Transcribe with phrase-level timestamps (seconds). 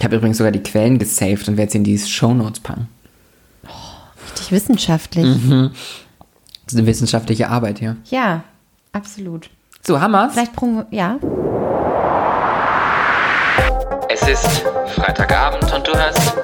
[0.00, 2.88] Ich habe übrigens sogar die Quellen gesaved und werde sie in die Shownotes packen.
[4.24, 5.26] Richtig wissenschaftlich.
[5.26, 7.98] Das ist eine wissenschaftliche Arbeit hier.
[8.06, 8.42] Ja,
[8.92, 9.50] absolut.
[9.86, 10.32] So, Hammers.
[10.32, 11.18] Vielleicht promo ja.
[14.08, 16.34] Es ist Freitagabend und du hörst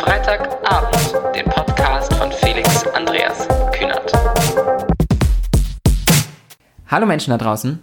[0.00, 4.10] Freitagabend, den Podcast von Felix Andreas Kühnert.
[6.88, 7.78] Hallo Menschen da draußen.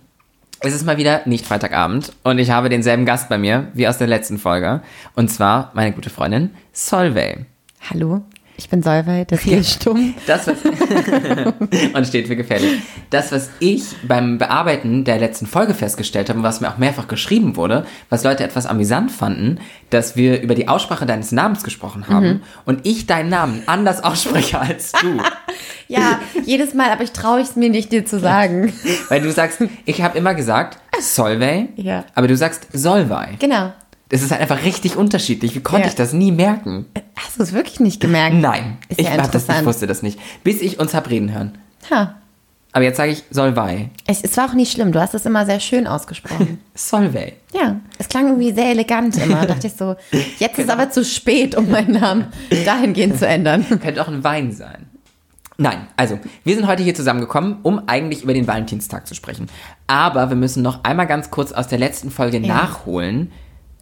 [0.65, 3.97] Es ist mal wieder nicht Freitagabend und ich habe denselben Gast bei mir wie aus
[3.97, 4.81] der letzten Folge.
[5.13, 7.47] Und zwar meine gute Freundin Solveig.
[7.89, 8.21] Hallo,
[8.55, 10.13] ich bin Solveig, das hier ist stumm.
[10.27, 10.57] Das, was
[11.93, 12.81] und steht für gefährlich.
[13.09, 17.07] Das, was ich beim Bearbeiten der letzten Folge festgestellt habe, und was mir auch mehrfach
[17.07, 22.07] geschrieben wurde, was Leute etwas amüsant fanden, dass wir über die Aussprache deines Namens gesprochen
[22.07, 25.19] haben und ich deinen Namen anders ausspreche als du.
[25.89, 28.73] Ja, jedes Mal, aber ich traue es mir nicht, dir zu sagen.
[29.09, 32.05] Weil du sagst, ich habe immer gesagt Solvay, Ja.
[32.15, 33.35] aber du sagst Solvay.
[33.37, 33.73] Genau.
[34.09, 35.55] Das ist halt einfach richtig unterschiedlich.
[35.55, 35.89] Wie konnte Ja.
[35.89, 36.85] ich das nie merken?
[37.15, 38.35] Hast du es wirklich nicht gemerkt?
[38.35, 40.19] Nein, Ist ich ja hab das, ich wusste das nicht.
[40.43, 41.57] Bis ich uns hab reden hören.
[41.89, 42.15] Ha.
[42.75, 43.89] Aber jetzt sage ich Solvay.
[44.07, 46.59] Es, es war auch nicht schlimm, du hast es immer sehr schön ausgesprochen.
[46.75, 47.33] Solvay.
[47.53, 49.41] Ja, es klang irgendwie sehr elegant immer.
[49.41, 49.95] Da dachte ich so,
[50.39, 52.25] jetzt ist aber zu spät, um meinen Namen
[52.65, 53.65] dahingehend zu ändern.
[53.81, 54.87] Könnte auch ein Wein sein.
[55.57, 59.47] Nein, also, wir sind heute hier zusammengekommen, um eigentlich über den Valentinstag zu sprechen.
[59.85, 62.47] Aber wir müssen noch einmal ganz kurz aus der letzten Folge Ja.
[62.55, 63.31] nachholen,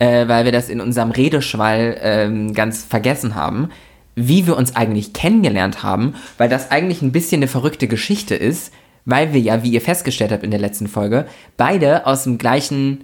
[0.02, 3.70] äh, weil wir das in unserem Redeschwall ähm, ganz vergessen haben,
[4.16, 8.74] wie wir uns eigentlich kennengelernt haben, weil das eigentlich ein bisschen eine verrückte Geschichte ist,
[9.06, 13.04] weil wir ja, wie ihr festgestellt habt in der letzten Folge, beide aus dem gleichen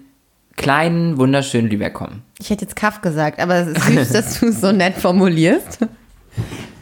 [0.56, 2.24] kleinen, wunderschönen Lübeck kommen.
[2.40, 5.86] Ich hätte jetzt Kaff gesagt, aber es ist süß, dass du es so nett formulierst.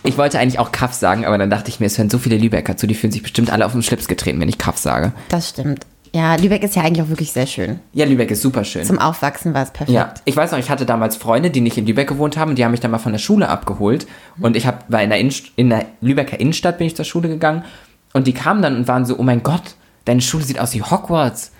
[0.04, 2.38] Ich wollte eigentlich auch Kaff sagen, aber dann dachte ich mir, es hören so viele
[2.38, 5.12] Lübecker zu, die fühlen sich bestimmt alle auf den Schlips getreten, wenn ich Kaff sage.
[5.28, 5.86] Das stimmt.
[6.16, 7.82] Ja, Lübeck ist ja eigentlich auch wirklich sehr schön.
[7.92, 8.86] Ja, Lübeck ist super schön.
[8.86, 9.92] Zum Aufwachsen war es perfekt.
[9.92, 12.64] ja, ich weiß noch, ich hatte damals Freunde, die nicht in Lübeck gewohnt haben, die
[12.64, 14.08] haben mich dann mal von der Schule abgeholt
[14.40, 17.66] und ich hab, war in der, in der Lübecker Innenstadt bin ich zur Schule gegangen
[18.14, 20.82] und die kamen dann und waren so, oh mein Gott, deine Schule sieht aus wie
[20.82, 21.52] Hogwarts.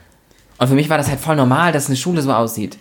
[0.58, 2.78] Und für mich war das halt voll normal, dass eine Schule so aussieht.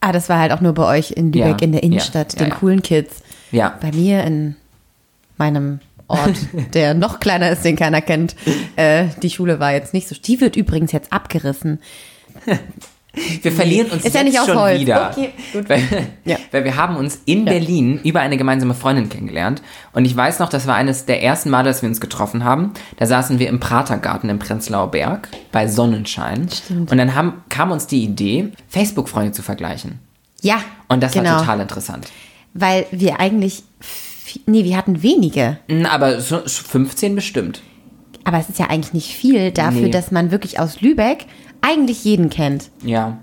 [0.00, 2.40] Ah, das war halt auch nur bei euch in Lübeck Ja, in der Innenstadt, ja,
[2.40, 3.22] ja, den coolen Kids.
[3.52, 3.78] Ja.
[3.80, 4.56] Bei mir in
[5.36, 5.78] meinem
[6.08, 6.36] Ort,
[6.74, 8.34] der noch kleiner ist, den keiner kennt.
[8.76, 10.14] Äh, die Schule war jetzt nicht so.
[10.14, 11.80] Die wird übrigens jetzt abgerissen.
[13.42, 14.80] Wir verlieren uns Ist ja jetzt aus schon Holz.
[14.80, 15.10] wieder.
[15.12, 15.30] Okay.
[15.68, 15.82] Weil,
[16.24, 16.36] Ja.
[16.50, 17.52] weil wir haben uns in Ja.
[17.52, 19.62] Berlin über eine gemeinsame Freundin kennengelernt.
[19.92, 22.72] Und ich weiß noch, das war eines der ersten Male, dass wir uns getroffen haben.
[22.96, 26.48] Da saßen wir im Pratergarten im Prenzlauer Berg bei Sonnenschein.
[26.52, 26.90] Stimmt.
[26.90, 30.00] Und dann haben, kam uns die Idee, Facebook-Freunde zu vergleichen.
[30.42, 30.56] Ja.
[30.88, 31.30] Und das genau.
[31.30, 32.08] war total interessant.
[32.52, 33.62] Weil wir eigentlich.
[34.46, 35.58] Nee, wir hatten wenige.
[35.68, 37.62] Mm, Aber so 15 bestimmt.
[38.24, 39.90] Aber es ist ja eigentlich nicht viel dafür, Nee.
[39.90, 41.26] dass man wirklich aus Lübeck
[41.60, 42.70] eigentlich jeden kennt.
[42.82, 43.18] Ja.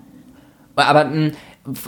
[0.75, 1.31] Aber mh,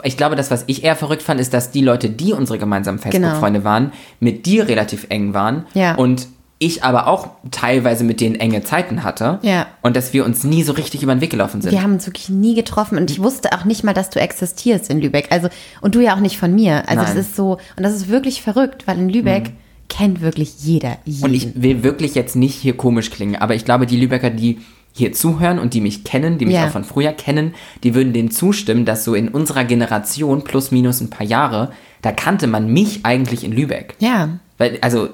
[0.04, 3.00] ich glaube, das, was ich eher verrückt fand, ist, dass die Leute, die unsere gemeinsamen
[3.00, 5.66] Facebook-Freunde waren, mit dir relativ eng waren.
[5.74, 5.86] Genau.
[5.86, 5.96] Ja.
[5.96, 6.28] Und
[6.66, 9.40] ich aber auch teilweise mit denen enge Zeiten hatte.
[9.42, 9.68] Ja.
[9.82, 11.72] Und dass wir uns nie so richtig über den Weg gelaufen sind.
[11.72, 14.90] Wir haben uns wirklich nie getroffen und ich wusste auch nicht mal, dass du existierst
[14.90, 15.28] in Lübeck.
[15.32, 15.50] Also,
[15.82, 16.88] und du ja auch nicht von mir.
[16.90, 17.14] Also, Nein.
[17.14, 17.18] Mhm.
[17.18, 19.52] das ist so, und das ist wirklich verrückt, weil in Lübeck
[19.90, 21.24] kennt wirklich jeder jeden.
[21.26, 24.60] Und ich will wirklich jetzt nicht hier komisch klingen, aber ich glaube, die Lübecker, die
[24.96, 26.68] hier zuhören und die mich kennen, die mich Ja.
[26.68, 27.54] auch von früher kennen,
[27.84, 31.72] die würden dem zustimmen, dass so in unserer Generation plus minus ein paar Jahre,
[32.04, 33.96] da kannte man mich eigentlich in Lübeck.
[34.00, 34.30] ja.
[34.60, 35.10] Weil, also,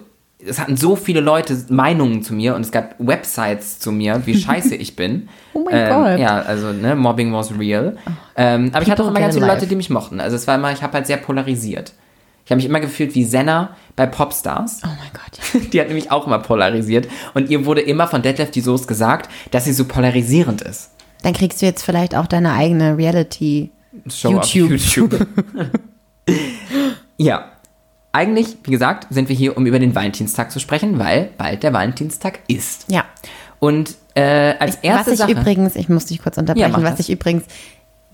[0.46, 4.38] es hatten so viele Leute Meinungen zu mir und es gab Websites zu mir, wie
[4.42, 5.30] scheiße ich bin.
[5.54, 6.20] Oh mein ähm, Gott.
[6.20, 7.98] Ja, also, ne, Mobbing was real.
[8.36, 9.48] Ähm, aber ich hatte auch immer ganz viele.
[9.48, 10.20] Leute, die mich mochten.
[10.20, 11.94] Also, es war immer, ich habe halt sehr polarisiert.
[12.46, 14.82] Ich habe mich immer gefühlt wie Senna bei Popstars.
[14.84, 15.72] Oh mein Gott.
[15.72, 17.08] Die hat nämlich auch immer polarisiert.
[17.36, 20.90] Und ihr wurde immer von Detlef die Soße gesagt, dass sie so polarisierend ist.
[21.22, 23.70] Dann kriegst du jetzt vielleicht auch deine eigene Reality.
[24.08, 24.80] Show auf YouTube.
[24.80, 25.28] YouTube.
[27.18, 27.52] ja.
[28.12, 31.74] Eigentlich, wie gesagt, sind wir hier, um über den Valentinstag zu sprechen, weil bald der
[31.74, 32.86] Valentinstag ist.
[32.90, 33.06] Ja.
[33.60, 35.32] Und äh, als erste was ich Sache.
[35.32, 37.02] übrigens, ich muss dich kurz Ja, unterbrechen, mach was das.
[37.02, 37.44] ich übrigens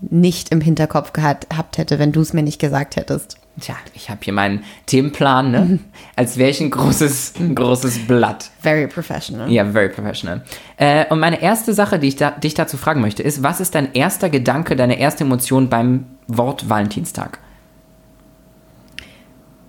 [0.00, 1.46] nicht im Hinterkopf gehabt,
[1.78, 3.38] hätte, wenn du es mir nicht gesagt hättest.
[3.58, 5.78] Tja, ich habe hier meinen Themenplan, ne?
[6.16, 8.50] Als wäre ich ein großes, ein großes Blatt.
[8.60, 9.50] Very professional.
[9.50, 10.42] Ja, very professional.
[10.76, 13.74] Äh, und meine erste Sache, die ich da, dich dazu fragen möchte, ist, was ist
[13.74, 17.38] dein erster Gedanke, deine erste Emotion beim Wort Valentinstag?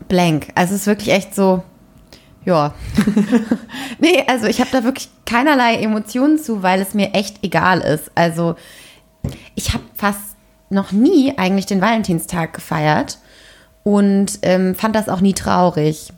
[0.08, 0.48] Blank.
[0.56, 1.64] Also es ist wirklich echt so,
[2.46, 2.74] ja.
[4.00, 8.12] nee, also ich habe da wirklich keinerlei Emotionen zu, weil es mir echt egal ist.
[8.16, 8.56] Also
[9.56, 10.36] ich habe fast
[10.70, 13.20] noch nie eigentlich den Valentinstag gefeiert
[13.84, 16.12] und ähm, fand das auch nie traurig.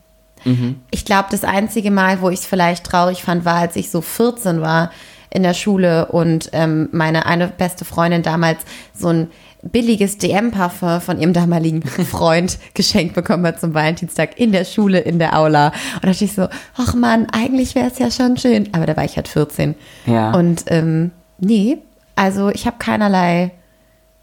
[0.90, 4.00] Ich glaube, das einzige Mal, wo ich es vielleicht traurig fand, war, als ich so
[4.00, 4.90] 14 war
[5.28, 8.62] in der Schule und ähm, meine eine beste Freundin damals
[8.94, 9.30] so ein
[9.62, 15.18] billiges DM-Parfum von ihrem damaligen Freund geschenkt bekommen hat zum Valentinstag in der Schule, in
[15.18, 15.68] der Aula.
[15.96, 18.68] Und da dachte ich so, ach Mann, eigentlich wäre es ja schon schön.
[18.72, 19.74] Aber da war ich halt 14.
[20.06, 20.32] Ja.
[20.32, 21.78] Und ähm, nee,
[22.16, 23.50] also ich habe keinerlei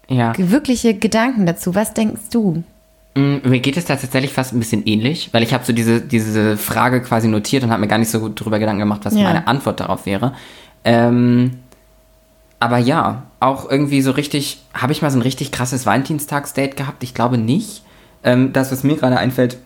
[0.08, 0.32] Ja.
[0.36, 1.74] wirkliche Gedanken dazu.
[1.74, 2.62] Was denkst du?
[3.14, 6.00] Mm, Mir geht es da tatsächlich fast ein bisschen ähnlich, weil ich habe so diese,
[6.00, 9.14] diese Frage quasi notiert und habe mir gar nicht so gut darüber Gedanken gemacht, was
[9.14, 9.22] Ja.
[9.24, 10.34] meine Antwort darauf wäre.
[10.84, 11.58] Ähm,
[12.60, 17.02] aber ja, auch irgendwie so richtig, habe ich mal so ein richtig krasses Valentinstagsdate gehabt?
[17.02, 17.82] Ich glaube nicht.
[18.24, 19.58] Ähm, das, was mir gerade einfällt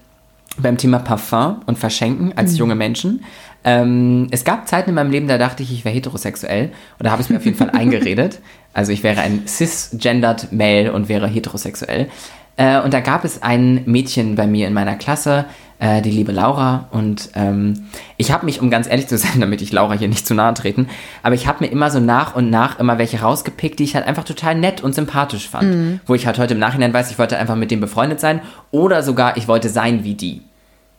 [0.58, 3.24] beim Thema Parfum und Verschenken als junge Menschen.
[3.64, 6.72] Ähm, es gab Zeiten in meinem Leben, da dachte ich, ich wäre heterosexuell.
[6.98, 8.40] Und da habe ich es mir auf jeden Fall eingeredet.
[8.74, 12.08] Also ich wäre ein cisgendered Male und wäre heterosexuell.
[12.56, 15.46] Äh, und da gab es ein Mädchen bei mir in meiner Klasse,
[15.82, 16.87] äh, die liebe Laura.
[16.93, 20.26] Und ähm, ich habe mich, um ganz ehrlich zu sein, damit ich Laura hier nicht
[20.26, 20.88] zu nahe treten,
[21.23, 24.06] aber ich habe mir immer so nach und nach immer welche rausgepickt, die ich halt
[24.06, 26.00] einfach total nett und sympathisch fand.
[26.06, 28.40] Wo ich halt heute im Nachhinein weiß, ich wollte einfach mit dem befreundet sein
[28.70, 30.43] oder sogar ich wollte sein wie die.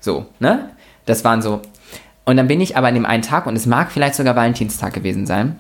[0.02, 0.70] So, ne?
[1.06, 1.62] Das waren so.
[2.26, 4.94] Und dann bin ich aber an dem einen Tag, und es mag vielleicht sogar Valentinstag
[4.94, 5.58] gewesen sein,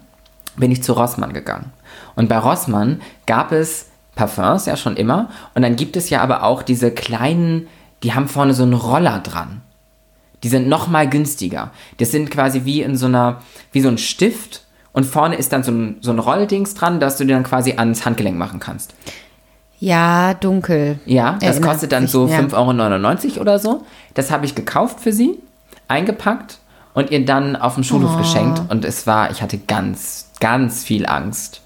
[0.55, 1.71] bin ich zu Rossmann gegangen.
[2.15, 5.29] Und bei Rossmann gab es Parfums ja schon immer.
[5.55, 7.67] Und dann gibt es ja aber auch diese kleinen,
[8.03, 9.61] die haben vorne so einen Roller dran.
[10.43, 11.71] Die sind noch mal günstiger.
[11.97, 13.41] Das sind quasi wie in so einer,
[13.71, 14.63] wie so ein Stift.
[14.91, 17.73] Und vorne ist dann so ein, so ein Rolldings dran, dass du dir dann quasi
[17.77, 18.93] ans Handgelenk machen kannst.
[19.79, 20.99] Ja, dunkel.
[21.05, 22.39] Ja, das Erinnert kostet dann sich, so ja.
[22.39, 23.85] 5,99 Euro oder so.
[24.13, 25.39] Das habe ich gekauft für sie,
[25.87, 26.59] eingepackt
[26.93, 28.17] und ihr dann auf dem Schulhof Oh.
[28.17, 28.61] geschenkt.
[28.69, 31.61] Und es war, ich hatte ganz, ganz viel Angst.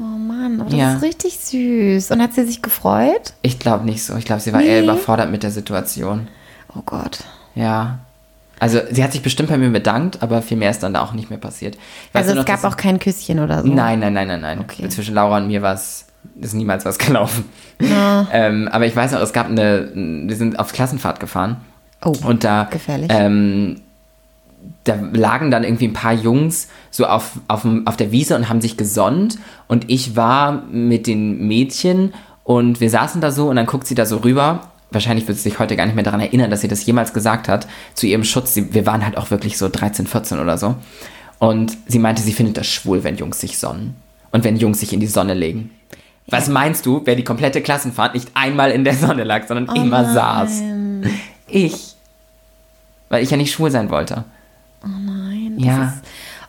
[0.00, 0.94] Oh Mann, aber das Ja.
[0.94, 2.10] ist richtig süß.
[2.10, 3.34] Und hat sie sich gefreut?
[3.42, 4.16] Ich glaube nicht so.
[4.16, 6.28] Ich glaube, sie war eher überfordert mit der Situation.
[6.74, 7.18] Oh Gott.
[7.54, 7.98] Ja.
[8.58, 11.12] Also sie hat sich bestimmt bei mir bedankt, aber viel mehr ist dann da auch
[11.12, 11.76] nicht mehr passiert.
[12.12, 13.68] Weißt Also es noch, gab auch kein Küsschen oder so.
[13.68, 14.60] Nein, nein, nein, nein, nein.
[14.60, 14.88] Okay.
[14.88, 16.06] Zwischen Laura und mir war es
[16.40, 17.44] ist niemals was gelaufen.
[17.80, 21.56] Ähm, aber ich weiß noch, es gab eine, wir sind auf Klassenfahrt gefahren.
[22.04, 23.10] Oh, und da, gefährlich.
[23.12, 23.80] Ähm,
[24.84, 28.60] da lagen dann irgendwie ein paar Jungs so auf, auf, auf der Wiese und haben
[28.60, 29.38] sich gesonnt.
[29.68, 32.14] Und ich war mit den Mädchen
[32.44, 34.70] und wir saßen da so und dann guckt sie da so rüber.
[34.90, 37.48] Wahrscheinlich wird sie sich heute gar nicht mehr daran erinnern, dass sie das jemals gesagt
[37.48, 37.68] hat.
[37.94, 38.56] Zu ihrem Schutz.
[38.56, 40.74] Wir waren halt auch wirklich so 13, 14 oder so.
[41.38, 43.94] Und sie meinte, sie findet das schwul, wenn Jungs sich sonnen.
[44.32, 45.70] Und wenn Jungs sich in die Sonne legen.
[46.26, 50.12] Was meinst du, wer die komplette Klassenfahrt nicht einmal in der Sonne lag, sondern immer
[50.12, 50.62] saß?
[51.48, 51.94] Ich.
[53.08, 54.24] Weil ich ja nicht schwul sein wollte.
[54.82, 55.56] Nein.
[55.58, 55.84] das Ja.
[55.84, 56.02] Ist,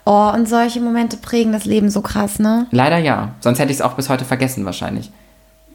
[0.06, 2.68] oh, und solche Momente prägen das Leben so krass, ne?
[2.72, 3.34] Leider ja.
[3.40, 5.12] Sonst hätte ich es auch bis heute vergessen wahrscheinlich.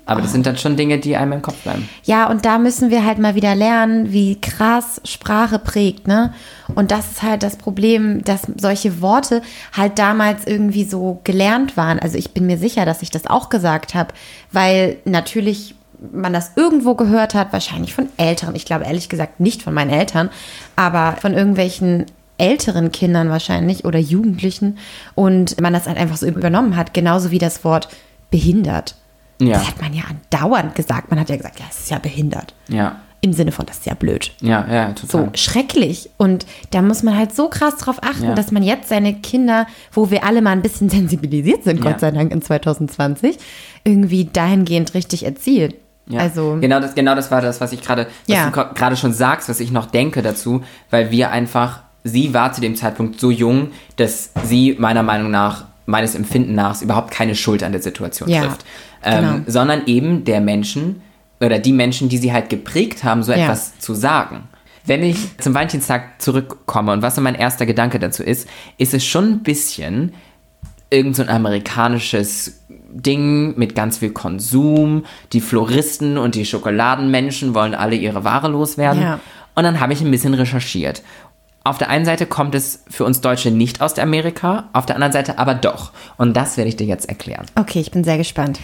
[0.08, 1.88] Aber das sind dann schon Dinge, die einem im Kopf bleiben.
[2.05, 6.32] Ja, und da müssen wir halt mal wieder lernen, wie krass Sprache prägt, ne?
[6.76, 9.43] Und das ist halt das Problem, dass solche Worte
[9.73, 11.99] halt damals irgendwie so gelernt waren.
[11.99, 14.14] Also ich bin mir sicher, dass ich das auch gesagt habe,
[14.52, 15.75] weil natürlich
[16.12, 18.55] man das irgendwo gehört hat, wahrscheinlich von Älteren.
[18.55, 20.31] Ich glaube ehrlich gesagt nicht von meinen Eltern,
[20.76, 22.06] aber von irgendwelchen
[22.38, 24.79] älteren Kindern wahrscheinlich oder Jugendlichen
[25.15, 27.88] und man das halt einfach so übernommen hat, genauso wie das Wort
[28.31, 28.94] behindert.
[29.41, 29.55] Ja.
[29.59, 31.11] Das hat man ja andauernd gesagt.
[31.11, 32.55] Man hat ja gesagt, ja, es ist ja behindert.
[32.69, 33.00] Ja.
[33.23, 34.33] Im Sinne von, das ist ja blöd.
[34.41, 35.37] Ja, ja, So total.
[35.37, 36.11] schrecklich.
[36.17, 38.35] Und da muss man halt so krass drauf achten, Ja.
[38.35, 41.91] dass man jetzt seine Kinder, wo wir alle mal ein bisschen sensibilisiert sind, Ja.
[41.91, 43.38] Gott sei Dank in 2020,
[43.85, 45.75] irgendwie dahingehend richtig erzieht.
[46.09, 46.21] Ja.
[46.21, 48.50] Also, genau das, genau das war das, was ich gerade, was Ja.
[48.50, 52.61] du gerade schon sagst, was ich noch denke dazu, weil wir einfach, sie war zu
[52.61, 57.63] dem Zeitpunkt so jung, dass sie meiner Meinung nach, meines Empfinden nach, überhaupt keine Schuld
[57.63, 58.65] an der Situation Ja, trifft.
[59.05, 59.45] Ähm, genau.
[59.47, 61.03] Sondern eben der Menschen
[61.41, 63.39] oder die Menschen, die sie halt geprägt haben, so Ja.
[63.39, 64.49] etwas zu sagen.
[64.85, 68.49] Wenn ich zum Valentinstag zurückkomme und was so mein erster Gedanke dazu ist,
[68.79, 70.15] ist es schon ein bisschen
[70.91, 75.05] irgend so ein amerikanisches Ding mit ganz viel Konsum.
[75.33, 79.03] Die Floristen und die Schokoladenmenschen wollen alle ihre Ware loswerden.
[79.03, 79.21] Ja.
[79.57, 81.03] Und dann habe ich ein bisschen recherchiert.
[81.66, 84.94] Auf der einen Seite kommt es für uns Deutsche nicht aus der Amerika, auf der
[84.94, 85.90] anderen Seite aber doch.
[86.16, 87.44] Und das werde ich dir jetzt erklären.
[87.56, 88.61] okay, ich bin sehr gespannt.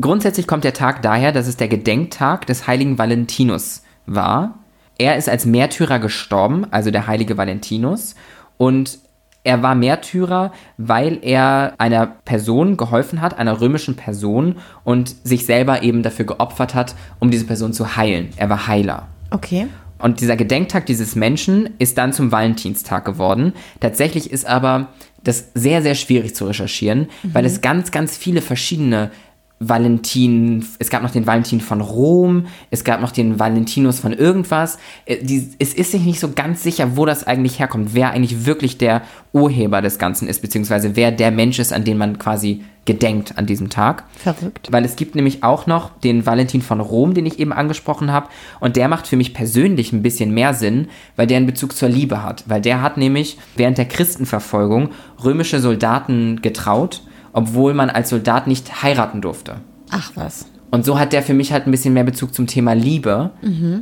[0.00, 4.58] Grundsätzlich kommt der Tag daher, dass es der Gedenktag des heiligen Valentinus war.
[4.96, 8.14] Er ist als Märtyrer gestorben, also der heilige Valentinus.
[8.56, 8.98] Und
[9.44, 15.82] er war Märtyrer, weil er einer Person geholfen hat, einer römischen Person, und sich selber
[15.82, 18.30] eben dafür geopfert hat, um diese Person zu heilen.
[18.38, 19.08] Er war Heiler.
[19.30, 19.66] Okay.
[19.98, 23.52] Und dieser Gedenktag dieses Menschen ist dann zum Valentinstag geworden.
[23.80, 24.88] Tatsächlich ist aber
[25.24, 29.10] das sehr, sehr schwierig zu recherchieren, weil es ganz, ganz viele verschiedene
[29.58, 34.78] Valentin, es gab noch den Valentin von Rom, es gab noch den Valentinus von irgendwas.
[35.06, 35.16] Äh,
[35.58, 39.02] es ist sich nicht so ganz sicher, wo das eigentlich herkommt, wer eigentlich wirklich der
[39.32, 43.44] Urheber des Ganzen ist, beziehungsweise wer der Mensch ist, an den man quasi gedenkt an
[43.44, 44.04] diesem Tag.
[44.16, 44.68] Verrückt.
[44.72, 48.28] Weil es gibt nämlich auch noch den Valentin von Rom, den ich eben angesprochen habe.
[48.60, 51.88] Und der macht für mich persönlich ein bisschen mehr Sinn, weil der einen Bezug zur
[51.88, 52.44] Liebe hat.
[52.46, 54.90] Weil der hat nämlich während der Christenverfolgung
[55.22, 57.02] römische Soldaten getraut,
[57.32, 59.56] obwohl man als Soldat nicht heiraten durfte.
[59.90, 60.46] Ach was.
[60.70, 63.30] Und so hat der für mich halt ein bisschen mehr Bezug zum Thema Liebe,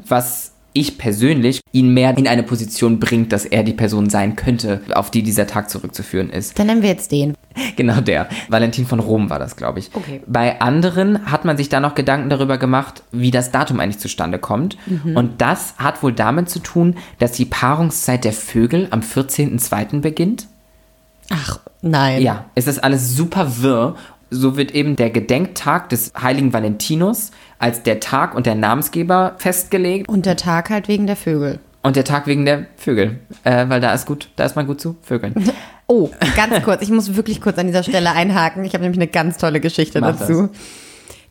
[0.06, 4.82] was ich persönlich ihn mehr in eine Position bringt, dass er die Person sein könnte,
[4.92, 6.58] auf die dieser Tag zurückzuführen ist.
[6.58, 7.34] Dann nehmen wir jetzt den.
[7.76, 8.28] Genau der.
[8.48, 9.90] Valentin von Rom war das, glaube ich.
[9.94, 10.20] Okay.
[10.26, 14.40] Bei anderen hat man sich da noch Gedanken darüber gemacht, wie das Datum eigentlich zustande
[14.40, 14.76] kommt.
[15.14, 20.00] Und das hat wohl damit zu tun, dass die Paarungszeit der Vögel am 14.02.
[20.00, 20.48] beginnt.
[21.30, 22.22] Ach, nein.
[22.22, 23.94] Ja, es ist alles super wirr.
[24.30, 27.30] So wird eben der Gedenktag des heiligen Valentinus
[27.64, 31.60] als der Tag und der Namensgeber festgelegt Und der Tag halt wegen der Vögel.
[31.82, 34.80] und der Tag wegen der Vögel, äh, weil da ist gut, da ist man gut
[34.82, 35.34] zu Vögeln.
[35.86, 36.80] Oh, ganz kurz.
[36.80, 38.64] Ich muss wirklich kurz an dieser Stelle einhaken.
[38.64, 40.48] Ich habe nämlich eine ganz tolle Geschichte Mach dazu,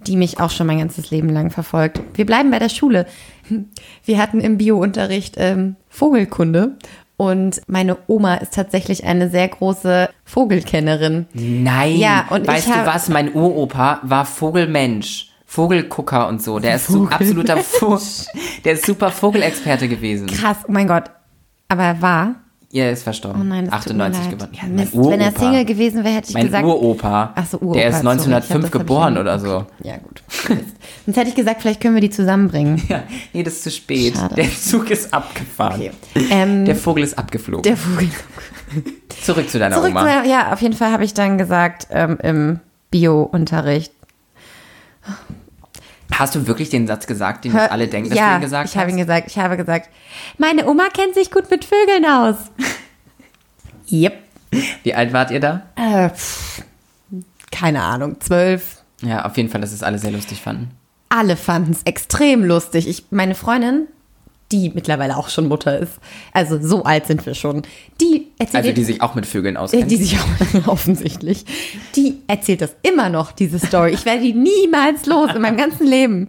[0.05, 1.99] die mich auch schon mein ganzes Leben lang verfolgt.
[2.13, 3.07] Wir bleiben bei der Schule.
[4.05, 6.77] Wir hatten im Biounterricht ähm, Vogelkunde
[7.17, 11.25] und meine Oma ist tatsächlich eine sehr große Vogelkennerin.
[11.33, 13.09] Nein, Ja, und weißt ich du was?
[13.09, 15.32] Mein Uropa war Vogelmensch.
[15.53, 16.57] Vogelgucker und so.
[16.57, 17.99] Der ist so absoluter Vo
[18.65, 20.25] der ist super Vogelexperte gewesen.
[20.25, 21.11] Krass, oh mein Gott.
[21.67, 22.35] Aber er war.
[22.71, 23.39] Er ist verstorben.
[23.39, 24.31] Oh nein, das tut mir 98 leid.
[24.31, 24.51] geworden.
[24.55, 26.65] Ja, mein Mist, wenn er Single gewesen wäre, hätte ich mein gesagt.
[26.65, 27.33] Uropa.
[27.35, 29.67] Ach so, Uropa, Der ist sorry, ich hab 1905 das geboren oder so.
[29.83, 30.23] Ja, gut.
[31.05, 32.81] Sonst hätte ich gesagt, vielleicht können wir die zusammenbringen.
[32.89, 34.15] Ja, nee, das ist zu spät.
[34.15, 34.33] Schade.
[34.33, 35.81] Der Zug ist abgefahren.
[35.81, 35.91] Okay.
[36.31, 37.61] Ähm, Der Vogel ist abgeflogen.
[37.61, 38.09] der Vogel.
[39.21, 40.23] Zurück zu deiner Zurück Oma.
[40.23, 43.93] zu ja, auf jeden Fall habe ich dann gesagt, ähm, im Bio-Unterricht.
[46.13, 48.69] Hast du wirklich den Satz gesagt, den jetzt alle denken, dass ja, du ihn gesagt
[48.69, 49.07] ich habe ihn hast?
[49.07, 49.89] gesagt, ich habe gesagt,
[50.37, 52.35] meine Oma kennt sich gut mit Vögeln aus.
[53.91, 54.13] yep.
[54.83, 55.63] Wie alt wart ihr da?
[55.75, 56.63] Äh, pff,
[57.51, 58.83] keine Ahnung, zwölf.
[59.01, 60.71] Ja, auf jeden Fall, dass es alle sehr lustig fanden.
[61.09, 62.87] Alle fanden es extrem lustig.
[62.87, 63.87] Ich, meine Freundin,
[64.53, 65.93] die mittlerweile auch schon Mutter ist,
[66.31, 67.63] also so alt sind wir schon,
[67.99, 69.87] die erzählt Also die sich auch mit Vögeln Äh, auskennen.
[69.89, 71.43] Die sich auch offensichtlich.
[71.95, 73.91] Die erzählt das immer noch, diese Story.
[73.91, 76.27] Ich werde die niemals los in meinem ganzen Leben.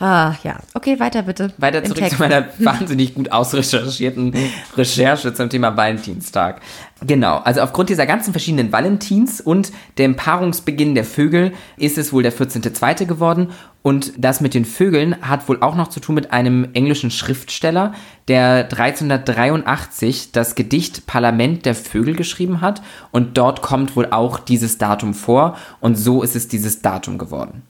[0.00, 0.56] Ah, ja.
[0.72, 1.52] Okay, weiter bitte.
[1.58, 2.16] Weiter zurück Text.
[2.16, 4.34] zu meiner wahnsinnig gut ausrecherchierten
[4.74, 6.62] Recherche zum Thema Valentinstag.
[7.06, 12.22] Genau, also aufgrund dieser ganzen verschiedenen Valentins und dem Paarungsbeginn der Vögel ist es wohl
[12.22, 13.04] der 14.2.
[13.04, 13.50] geworden.
[13.82, 17.92] Und das mit den Vögeln hat wohl auch noch zu tun mit einem englischen Schriftsteller,
[18.28, 22.80] der 1383 das Gedicht Parlament der Vögel geschrieben hat.
[23.10, 25.58] Und dort kommt wohl auch dieses Datum vor.
[25.80, 27.64] Und so ist es dieses Datum geworden.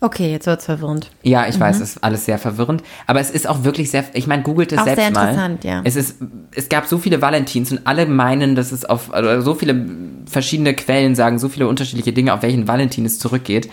[0.00, 1.10] Okay, jetzt wird's verwirrend.
[1.22, 2.82] Ja, ich weiß, es ist alles sehr verwirrend.
[3.06, 5.28] Aber es ist auch wirklich sehr, ich meine, googelt es Auch selbst sehr mal.
[5.28, 5.80] interessant, ja.
[5.84, 6.16] Es, ist,
[6.54, 9.86] es gab so viele Valentins und alle meinen, dass es auf, oder so viele
[10.26, 13.68] verschiedene Quellen sagen, so viele unterschiedliche Dinge, auf welchen Valentin es zurückgeht.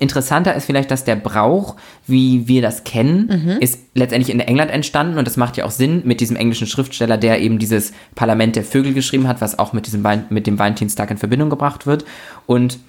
[0.00, 1.76] Interessanter ist vielleicht, dass der Brauch,
[2.08, 3.50] wie wir das kennen, Mhm.
[3.60, 7.16] ist letztendlich in England entstanden und das macht ja auch Sinn mit diesem englischen Schriftsteller,
[7.16, 11.12] der eben dieses Parlament der Vögel geschrieben hat, was auch mit, diesem mit dem Valentinstag
[11.12, 12.04] in Verbindung gebracht wird.
[12.46, 12.80] Und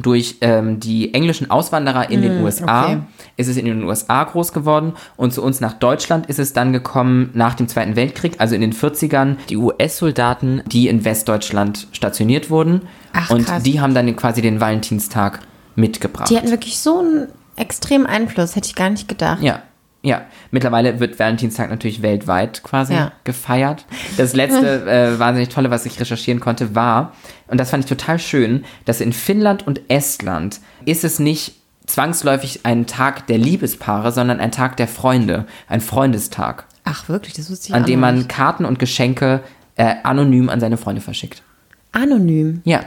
[0.00, 2.98] durch ähm, die englischen Auswanderer in den USA okay.
[3.36, 6.72] ist es in den USA groß geworden und zu uns nach Deutschland ist es dann
[6.72, 12.48] gekommen nach dem Zweiten Weltkrieg, also in den 40ern, die US-Soldaten, die in Westdeutschland stationiert
[12.48, 12.82] wurden
[13.12, 13.62] Ach, und krass.
[13.62, 15.40] die haben dann quasi den Valentinstag
[15.74, 16.30] mitgebracht.
[16.30, 19.42] Die hatten wirklich so einen extremen Einfluss, hätte ich gar nicht gedacht.
[19.42, 19.62] Ja,
[20.02, 20.22] ja.
[20.50, 23.12] Mittlerweile wird Valentinstag natürlich weltweit quasi Ja.
[23.24, 23.84] gefeiert.
[24.16, 27.12] Das letzte äh, wahnsinnig tolle, was ich recherchieren konnte, war,
[27.48, 31.54] und das fand ich total schön, dass in Finnland und Estland ist es nicht
[31.86, 37.48] zwangsläufig ein Tag der Liebespaare, sondern ein Tag der Freunde, ein Freundestag, Ach, wirklich, das
[37.50, 38.28] wusste ich an dem man nicht.
[38.28, 39.40] Karten und Geschenke
[39.76, 41.42] äh, anonym an seine Freunde verschickt.
[41.92, 42.60] Anonym.
[42.64, 42.80] Ja.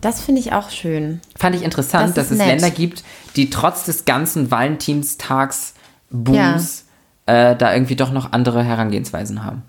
[0.00, 1.20] Das finde ich auch schön.
[1.36, 2.48] Fand ich interessant, Das dass es nett.
[2.48, 3.02] Länder gibt,
[3.34, 4.50] die trotz des ganzen
[6.10, 6.84] Valentinstags-Booms
[7.26, 9.62] äh, da irgendwie doch noch andere Herangehensweisen haben.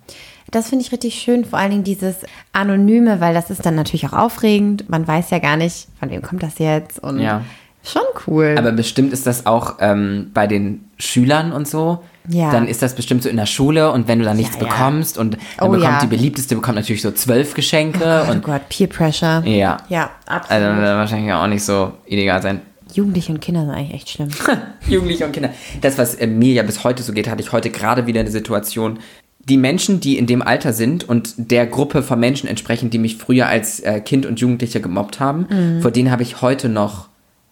[0.51, 2.17] Das finde ich richtig schön, vor allen Dingen dieses
[2.53, 4.89] Anonyme, weil das ist dann natürlich auch aufregend.
[4.89, 6.99] Man weiß ja gar nicht, von wem kommt das jetzt.
[6.99, 7.41] Und Ja.
[7.83, 8.55] schon cool.
[8.57, 12.01] Aber bestimmt ist das auch ähm, bei den Schülern und so.
[12.29, 12.51] Ja.
[12.51, 14.67] Dann ist das bestimmt so in der Schule und wenn du da nichts Ja, ja.
[14.67, 15.99] bekommst und dann Oh, bekommt ja.
[16.01, 19.43] die beliebteste bekommt natürlich so zwölf Geschenke oh und Gott, Peer Pressure.
[19.45, 19.77] ja.
[19.89, 20.63] Ja, absolut.
[20.63, 22.61] Also wird wahrscheinlich auch nicht so ideal sein.
[22.97, 24.29] Jugendliche und Kinder sind eigentlich echt schlimm.
[24.89, 25.51] Jugendliche und Kinder.
[25.81, 28.31] Das, was äh, mir ja bis heute so geht, hatte ich heute gerade wieder eine
[28.31, 28.99] Situation.
[29.39, 33.17] Die Menschen, die in dem Alter sind und der Gruppe von Menschen entsprechen, die mich
[33.17, 35.81] früher als äh, Kind und Jugendliche gemobbt haben, Mhm.
[35.81, 37.07] vor denen habe ich heute noch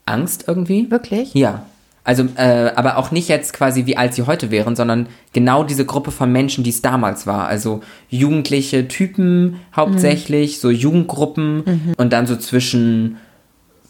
[0.06, 0.90] Angst irgendwie.
[0.92, 1.34] Wirklich?
[1.36, 1.66] Ja.
[2.04, 5.86] Also, äh, aber auch nicht jetzt quasi, wie alt sie heute wären, sondern genau diese
[5.86, 7.48] Gruppe von Menschen, die es damals war.
[7.48, 13.18] Also jugendliche Typen hauptsächlich, so Jugendgruppen und dann so zwischen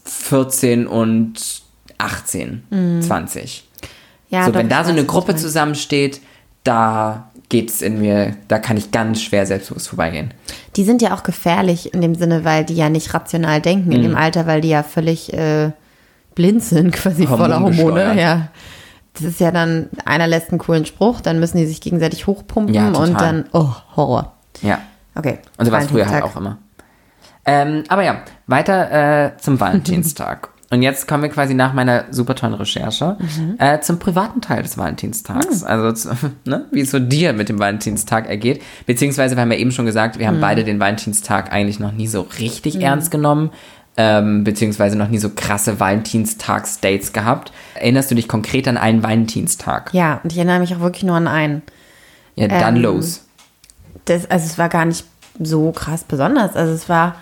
[0.05, 1.33] 14 und
[1.97, 3.67] 18, 20.
[4.29, 6.21] Ja, so, doch, wenn da so eine Gruppe zusammensteht,
[6.63, 10.33] da geht's in mir, da kann ich ganz schwer selbstbewusst vorbeigehen.
[10.75, 13.95] Die sind ja auch gefährlich in dem Sinne, weil die ja nicht rational denken Mhm.
[13.95, 15.71] in dem Alter, weil die ja völlig äh,
[16.33, 18.19] blind sind, quasi voller Hormone.
[18.19, 18.47] Ja.
[19.13, 22.73] Das ist ja dann, einer lässt einen coolen Spruch, dann müssen die sich gegenseitig hochpumpen
[22.75, 24.33] Ja, und dann, oh, Horror.
[24.61, 24.79] Ja.
[25.13, 25.37] Okay.
[25.57, 26.57] Und so war es früher halt auch immer.
[27.45, 30.49] Ähm, aber ja, weiter äh, zum Valentinstag.
[30.71, 33.55] Und jetzt kommen wir quasi nach meiner super tollen Recherche Mhm.
[33.59, 35.63] äh, zum privaten Teil des Valentinstags.
[35.63, 38.63] Also, zu, ne, wie es so dir mit dem Valentinstag ergeht.
[38.87, 40.19] Beziehungsweise, wir haben ja eben schon gesagt, Mhm.
[40.19, 43.51] wir haben beide den Valentinstag eigentlich noch nie so richtig ernst genommen.
[43.97, 47.53] Ähm, beziehungsweise noch nie so krasse Valentinstags-Dates gehabt.
[47.75, 49.93] Erinnerst du dich konkret an einen Valentinstag?
[49.93, 51.61] Ja, und ich erinnere mich auch wirklich nur an einen.
[52.35, 53.25] Ja, dann Ähm, los.
[54.05, 55.05] Das, also es war gar nicht
[55.39, 56.55] so krass besonders.
[56.57, 57.15] Also es war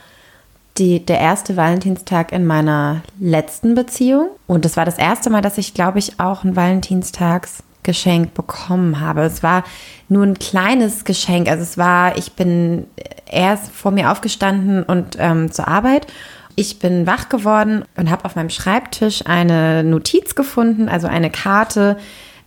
[0.78, 4.30] die, der erste Valentinstag in meiner letzten Beziehung.
[4.48, 9.22] Und es war das erste Mal, dass ich, glaube ich, auch ein Valentinstagsgeschenk bekommen habe.
[9.22, 9.64] Es war
[10.10, 11.48] nur ein kleines Geschenk.
[11.48, 12.88] Also es war, ich bin
[13.30, 16.08] erst vor mir aufgestanden und ähm, zur Arbeit.
[16.56, 21.98] Ich bin wach geworden und habe auf meinem Schreibtisch eine Notiz gefunden, also eine Karte,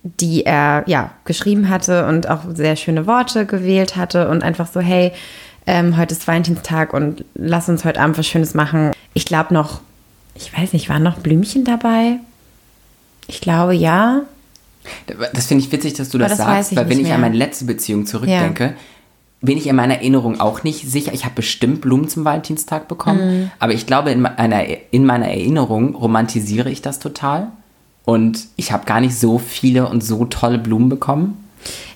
[0.03, 4.81] die er ja geschrieben hatte und auch sehr schöne Worte gewählt hatte und einfach so,
[4.81, 5.13] hey,
[5.67, 8.93] ähm, heute ist Valentinstag und lass uns heute Abend was Schönes machen.
[9.15, 9.81] Ich glaube noch,
[10.35, 12.19] ich weiß nicht, waren noch Blümchen dabei?
[13.27, 14.23] Ich glaube ja.
[15.33, 17.65] Das finde ich witzig, dass du das, das sagst, weil wenn ich an meine letzte
[17.65, 18.75] Beziehung zurückdenke,
[19.41, 21.13] bin ich in meiner Erinnerung auch nicht sicher.
[21.13, 23.51] Ich habe bestimmt Blumen zum Valentinstag bekommen, Mhm.
[23.59, 27.49] aber ich glaube, in meiner, in meiner Erinnerung romantisiere ich das total.
[28.05, 31.45] Und ich habe gar nicht so viele und so tolle Blumen bekommen.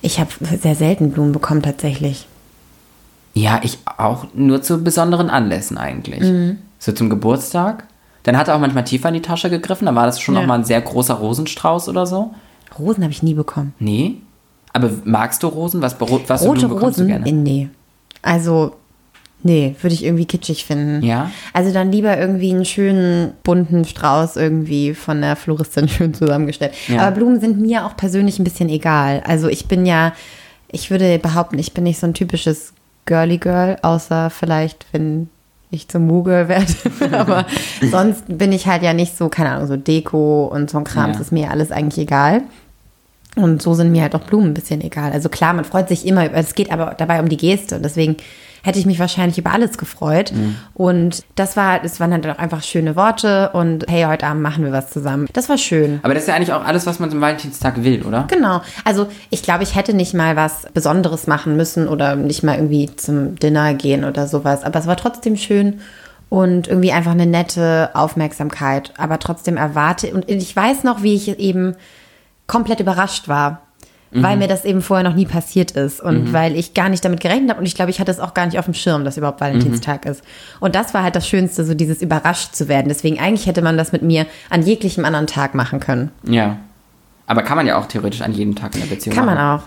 [0.03, 2.27] Ich habe sehr selten Blumen bekommen tatsächlich.
[3.35, 6.21] Ja, ich auch nur zu besonderen Anlässen eigentlich.
[6.21, 6.59] Mhm.
[6.79, 7.85] So zum Geburtstag.
[8.25, 9.87] Dann hat er auch manchmal tiefer in die Tasche gegriffen.
[9.87, 10.43] Dann war das schon Ja.
[10.47, 12.35] mal ein sehr großer Rosenstrauß oder so.
[12.79, 13.75] Rosen habe ich nie bekommen.
[13.79, 14.17] Nee.
[14.73, 15.81] Aber magst du Rosen?
[15.83, 17.07] Was, was Rote du Rosen?
[17.09, 17.31] gerne?
[17.33, 17.69] Nee.
[18.23, 18.77] Also,
[19.43, 21.03] nee, würde ich irgendwie kitschig finden.
[21.03, 21.31] Ja?
[21.53, 26.75] Also dann lieber irgendwie einen schönen bunten Strauß irgendwie von der Floristin schön zusammengestellt.
[26.89, 27.01] Ja.
[27.03, 29.23] Aber Blumen sind mir auch persönlich ein bisschen egal.
[29.27, 30.13] Also ich bin ja,
[30.71, 32.73] ich würde behaupten, ich bin nicht so ein typisches
[33.07, 35.29] Girly Girl, außer vielleicht, wenn
[35.71, 36.73] ich zum Moo-Girl werde.
[37.17, 37.47] Aber
[37.91, 41.07] sonst bin ich halt ja nicht so, keine Ahnung, so Deko und so ein Kram.
[41.07, 41.13] Ja.
[41.13, 42.43] Das ist mir alles eigentlich egal.
[43.37, 45.13] Und so sind mir halt auch Blumen ein bisschen egal.
[45.13, 47.77] Also klar, man freut sich immer, über- es geht aber dabei um die Geste.
[47.77, 48.17] Und deswegen
[48.63, 50.33] hätte ich mich wahrscheinlich über alles gefreut.
[50.75, 54.65] Und das war, das waren dann auch einfach schöne Worte und hey, heute Abend machen
[54.65, 55.27] wir was zusammen.
[55.33, 56.01] Das war schön.
[56.03, 58.27] Aber das ist ja eigentlich auch alles, was man zum Valentinstag will, oder?
[58.29, 58.61] Genau.
[58.85, 62.95] Also ich glaube, ich hätte nicht mal was Besonderes machen müssen oder nicht mal irgendwie
[62.97, 64.65] zum Dinner gehen oder sowas.
[64.65, 65.81] Aber es war trotzdem schön
[66.29, 68.93] und irgendwie einfach eine nette Aufmerksamkeit.
[68.97, 71.77] Aber trotzdem erwarte und ich weiß noch, wie ich eben
[72.47, 73.63] komplett überrascht war.
[74.13, 77.21] Weil mir das eben vorher noch nie passiert ist und weil ich gar nicht damit
[77.21, 79.17] gerechnet habe und ich glaube, ich hatte es auch gar nicht auf dem Schirm, dass
[79.17, 80.25] überhaupt Valentinstag ist.
[80.59, 82.89] Und das war halt das Schönste, so dieses überrascht zu werden.
[82.89, 86.11] Deswegen eigentlich hätte man das mit mir an jeglichem anderen Tag machen können.
[86.25, 86.57] Ja.
[87.29, 89.39] Aber kann man ja auch theoretisch an jedem Tag in der Beziehung Kann machen.
[89.39, 89.63] man auch.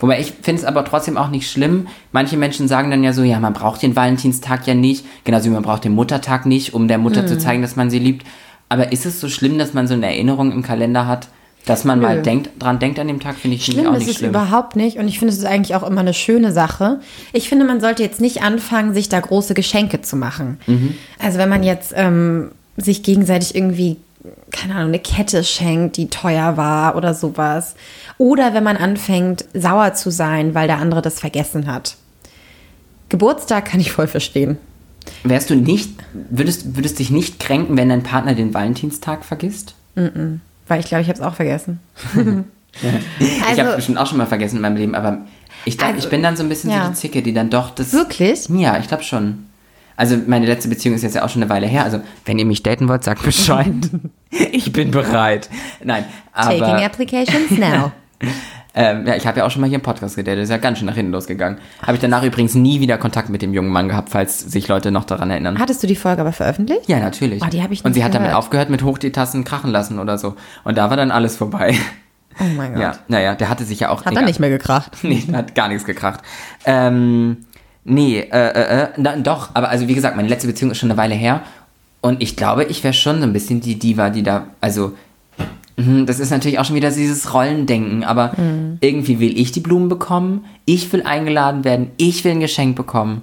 [0.00, 1.86] Wobei ich finde es aber trotzdem auch nicht schlimm.
[2.10, 5.50] Manche Menschen sagen dann ja so, ja, man braucht den Valentinstag ja nicht, genauso wie
[5.50, 8.26] man braucht den Muttertag nicht, um der Mutter zu zeigen, dass man sie liebt.
[8.68, 11.28] Aber ist es so schlimm, dass man so eine Erinnerung im Kalender hat,
[11.64, 14.10] dass man mal denkt, dran denkt an dem Tag, finde ich, Schlimm auch ist nicht
[14.10, 14.30] es schlimm.
[14.30, 17.00] überhaupt nicht und ich finde es ist eigentlich auch immer eine schöne Sache.
[17.32, 20.58] Ich finde, man sollte jetzt nicht anfangen, sich da große Geschenke zu machen.
[20.66, 20.94] Mhm.
[21.20, 23.96] Also wenn man jetzt ähm, sich gegenseitig irgendwie,
[24.50, 27.74] keine Ahnung, eine Kette schenkt, die teuer war oder sowas.
[28.18, 31.96] Oder wenn man anfängt, sauer zu sein, weil der andere das vergessen hat.
[33.08, 34.58] Geburtstag kann ich voll verstehen.
[35.24, 35.90] Wärst du nicht,
[36.30, 39.74] würdest, würdest dich nicht kränken, wenn dein Partner den Valentinstag vergisst?
[40.72, 41.80] Weil ich glaube, ich habe es auch vergessen.
[43.20, 45.18] ich Also- habe bestimmt auch schon mal vergessen in meinem Leben, aber
[45.66, 46.84] ich glaube, Also, ich bin dann so ein bisschen ja.
[46.84, 47.92] so die Zicke, die dann doch das.
[47.92, 48.48] Wirklich?
[48.48, 49.48] Ja, ich glaube schon.
[49.96, 51.84] Also meine letzte Beziehung ist jetzt ja auch schon eine Weile her.
[51.84, 53.66] Also wenn ihr mich daten wollt, sagt Bescheid.
[54.30, 55.50] ich bin bereit.
[55.84, 57.92] Nein, Taking aber applications now.
[58.74, 60.44] ähm, ja, ich habe ja auch schon mal hier im Podcast gedatet.
[60.44, 61.58] Ist ja ganz schön nach hinten losgegangen.
[61.82, 64.90] Habe ich danach übrigens nie wieder Kontakt mit dem jungen Mann gehabt, falls sich Leute
[64.90, 65.58] noch daran erinnern.
[65.58, 66.88] Hattest du die Folge aber veröffentlicht?
[66.88, 67.42] ja, natürlich.
[67.42, 68.38] Oh, die hab ich Und sie hat damit gehört.
[68.38, 70.36] aufgehört mit hoch die Tassen krachen lassen oder so.
[70.64, 71.74] Und da war dann alles vorbei.
[72.40, 72.80] Oh mein Gott.
[72.80, 74.06] Ja, naja, der hatte sich ja auch.
[74.06, 74.92] Hat er nicht mehr gekracht.
[75.02, 76.20] Nee, hat gar nichts gekracht.
[76.64, 77.38] Ähm,
[77.84, 80.90] nee, äh, äh, äh, na, doch, aber also wie gesagt, meine letzte Beziehung ist schon
[80.90, 81.42] eine Weile her.
[82.00, 84.94] Und ich glaube, ich wäre schon so ein bisschen die Diva, die da, also,
[86.06, 88.34] das ist natürlich auch schon wieder dieses Rollendenken, aber
[88.80, 93.22] irgendwie will ich die Blumen bekommen, ich will eingeladen werden, ich will ein Geschenk bekommen.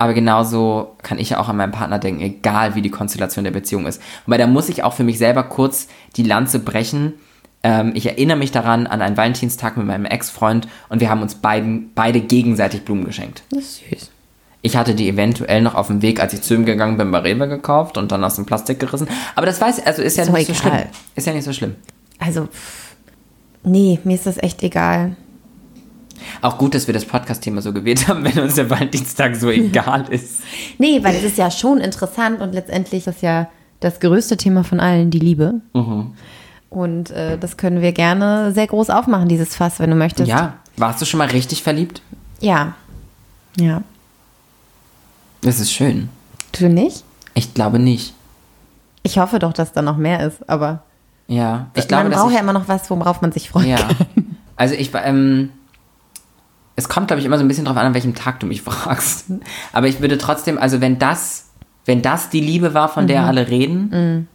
[0.00, 3.50] Aber genauso kann ich ja auch an meinen Partner denken, egal wie die Konstellation der
[3.50, 4.00] Beziehung ist.
[4.24, 7.12] Wobei da muss ich auch für mich selber kurz die Lanze brechen.
[7.62, 11.34] Ähm, ich erinnere mich daran an einen Valentinstag mit meinem Ex-Freund und wir haben uns
[11.34, 13.42] beiden, beide gegenseitig Blumen geschenkt.
[13.50, 14.10] Das ist süß.
[14.62, 17.18] Ich hatte die eventuell noch auf dem Weg, als ich zu ihm gegangen bin, bei
[17.18, 19.08] Rewe gekauft und dann aus dem Plastik gerissen.
[19.34, 20.80] Aber das weiß ich, also ist ja doch nicht so egal.
[20.80, 20.90] schlimm.
[21.14, 21.76] Ist ja nicht so schlimm.
[22.18, 22.48] Also,
[23.62, 25.16] nee, mir ist das echt egal.
[26.42, 30.06] Auch gut, dass wir das Podcast-Thema so gewählt haben, wenn uns der Valentinstag so egal
[30.10, 30.42] ist.
[30.78, 33.48] Nee, weil es ist ja schon interessant und letztendlich ist ja
[33.80, 35.54] das größte Thema von allen die Liebe.
[35.72, 36.12] Mhm.
[36.68, 40.28] Und äh, das können wir gerne sehr groß aufmachen, dieses Fass, wenn du möchtest.
[40.28, 42.02] Ja, warst du schon mal richtig verliebt?
[42.40, 42.74] Ja.
[43.58, 43.82] Ja.
[45.42, 46.08] Das ist schön.
[46.52, 47.04] Du nicht?
[47.34, 48.14] Ich glaube nicht.
[49.02, 50.82] Ich hoffe doch, dass da noch mehr ist, aber
[51.26, 53.66] Ja, ich glaube, man braucht ja immer noch was, worauf man sich freut.
[53.66, 53.78] Ja.
[54.56, 55.50] Also ich ähm,
[56.76, 58.60] es kommt, glaube ich, immer so ein bisschen drauf an, an welchem Tag du mich
[58.62, 59.26] fragst.
[59.72, 61.46] Aber ich würde trotzdem, also wenn das,
[61.86, 63.08] wenn das die Liebe war, von Mhm.
[63.08, 64.28] der alle reden,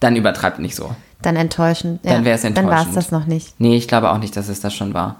[0.00, 0.94] dann übertreibt nicht so.
[1.22, 2.00] Dann enttäuschend.
[2.04, 2.96] Dann wär's Dann war es enttäuschend.
[2.96, 3.54] das noch nicht.
[3.60, 5.16] Nee, ich glaube auch nicht, dass es das schon war.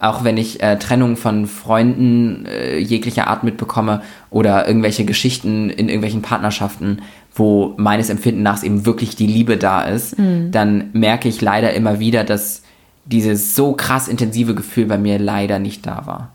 [0.00, 5.88] Auch wenn ich äh, Trennung von Freunden äh, jeglicher Art mitbekomme oder irgendwelche Geschichten in
[5.88, 7.02] irgendwelchen Partnerschaften,
[7.34, 10.16] wo meines Empfinden nach eben wirklich die Liebe da ist,
[10.50, 12.62] dann merke ich leider immer wieder, dass
[13.04, 16.32] dieses so krass intensive Gefühl bei mir leider nicht da war.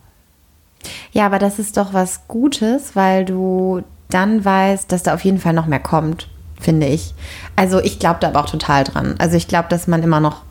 [1.11, 5.39] Ja, aber das ist doch was Gutes, weil du dann weißt, dass da auf jeden
[5.39, 6.27] Fall noch mehr kommt,
[6.59, 7.13] finde ich.
[7.55, 9.15] Also ich glaube da aber auch total dran.
[9.17, 10.43] Also ich glaube, dass man immer noch,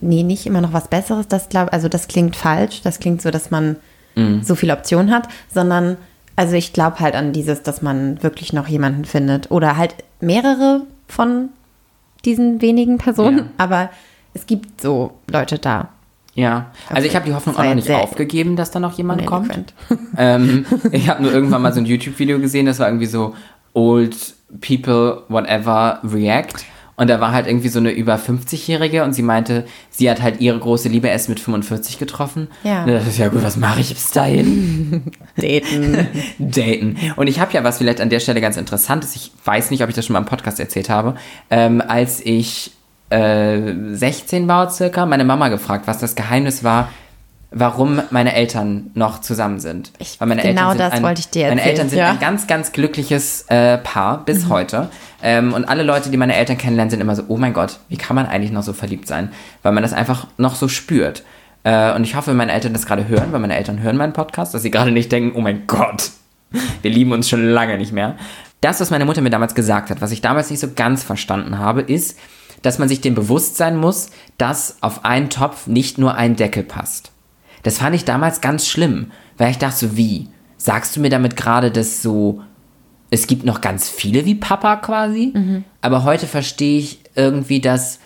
[0.00, 3.30] nee, nicht immer noch was Besseres, das glaub, also das klingt falsch, das klingt so,
[3.30, 3.76] dass man
[4.42, 5.96] so viele Optionen hat, sondern,
[6.36, 10.82] also ich glaube halt an dieses, dass man wirklich noch jemanden findet oder halt mehrere
[11.08, 11.48] von
[12.26, 13.44] diesen wenigen Personen, Ja.
[13.56, 13.88] aber
[14.34, 15.88] es gibt so Leute da.
[16.34, 19.72] Ja, also ich habe die Hoffnung auch noch nicht aufgegeben, dass da noch jemand kommt.
[20.18, 23.34] Ähm, ich habe nur irgendwann mal so ein YouTube-Video gesehen, das war irgendwie so
[23.72, 24.14] Old
[24.60, 26.64] People Whatever React.
[26.96, 30.40] Und da war halt irgendwie so eine über 50-Jährige und sie meinte, sie hat halt
[30.40, 32.48] ihre große Liebe erst mit 45 getroffen.
[32.64, 32.84] Ja.
[32.84, 35.02] Und das ist ja gut, was mache ich bis dahin?
[35.36, 36.06] Daten.
[36.38, 36.96] Daten.
[37.16, 39.16] Und ich habe ja was vielleicht an der Stelle ganz interessant ist.
[39.16, 41.14] Ich weiß nicht, ob ich das schon mal im Podcast erzählt habe.
[41.50, 42.72] Ähm, als ich
[43.08, 46.90] äh, 16 war circa, meine Mama gefragt, was das Geheimnis war,
[47.54, 49.92] warum meine Eltern noch zusammen sind.
[49.98, 51.98] Ich- Weil meine genau Eltern sind das ein, wollte ich dir Meine erzählen, Eltern sind
[51.98, 52.06] ja.
[52.08, 52.12] Mhm.
[52.16, 54.88] ein ganz, ganz glückliches äh, Paar bis heute.
[55.22, 57.96] Ähm, und alle Leute, die meine Eltern kennenlernen, sind immer so, oh mein Gott, wie
[57.96, 59.30] kann man eigentlich noch so verliebt sein?
[59.62, 61.22] Weil man das einfach noch so spürt.
[61.64, 64.52] Äh, und ich hoffe, meine Eltern das gerade hören, weil meine Eltern hören meinen Podcast,
[64.52, 66.10] dass sie gerade nicht denken, oh mein Gott,
[66.82, 68.16] wir lieben uns schon lange nicht mehr.
[68.60, 71.58] Das, was meine Mutter mir damals gesagt hat, was ich damals nicht so ganz verstanden
[71.58, 72.18] habe, ist,
[72.62, 76.62] dass man sich dem bewusst sein muss, dass auf einen Topf nicht nur ein Deckel
[76.64, 77.11] passt.
[77.62, 80.28] Das fand ich damals ganz schlimm, weil ich dachte so, wie?
[80.56, 82.40] Sagst du mir damit gerade, dass so,
[83.10, 85.32] es gibt noch ganz viele wie Papa quasi?
[85.80, 87.98] Aber heute verstehe ich irgendwie, dass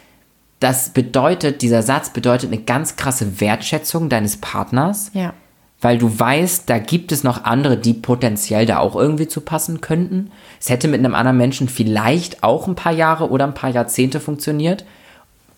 [0.60, 5.34] das bedeutet, dieser Satz bedeutet eine ganz krasse Wertschätzung deines Partners Ja.
[5.82, 9.82] weil du weißt, da gibt es noch andere, die potenziell da auch irgendwie zu passen
[9.82, 10.30] könnten.
[10.58, 14.18] Es hätte mit einem anderen Menschen vielleicht auch ein paar Jahre oder ein paar Jahrzehnte
[14.18, 14.86] funktioniert.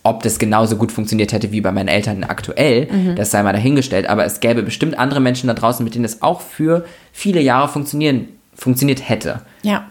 [0.04, 4.08] Ob das genauso gut funktioniert hätte wie bei meinen Eltern aktuell, das sei mal dahingestellt.
[4.08, 7.68] Aber es gäbe bestimmt andere Menschen da draußen, mit denen es auch für viele Jahre
[7.68, 9.42] funktionieren, funktioniert hätte.
[9.62, 9.84] Ja.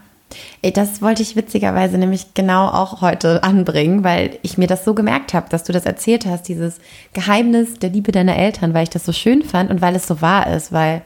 [0.62, 4.94] Ey, das wollte ich witzigerweise nämlich genau auch heute anbringen, weil ich mir das so
[4.94, 6.80] gemerkt habe, dass du das erzählt hast, dieses
[7.14, 10.22] Geheimnis der Liebe deiner Eltern, weil ich das so schön fand und weil es so
[10.22, 11.02] wahr ist, weil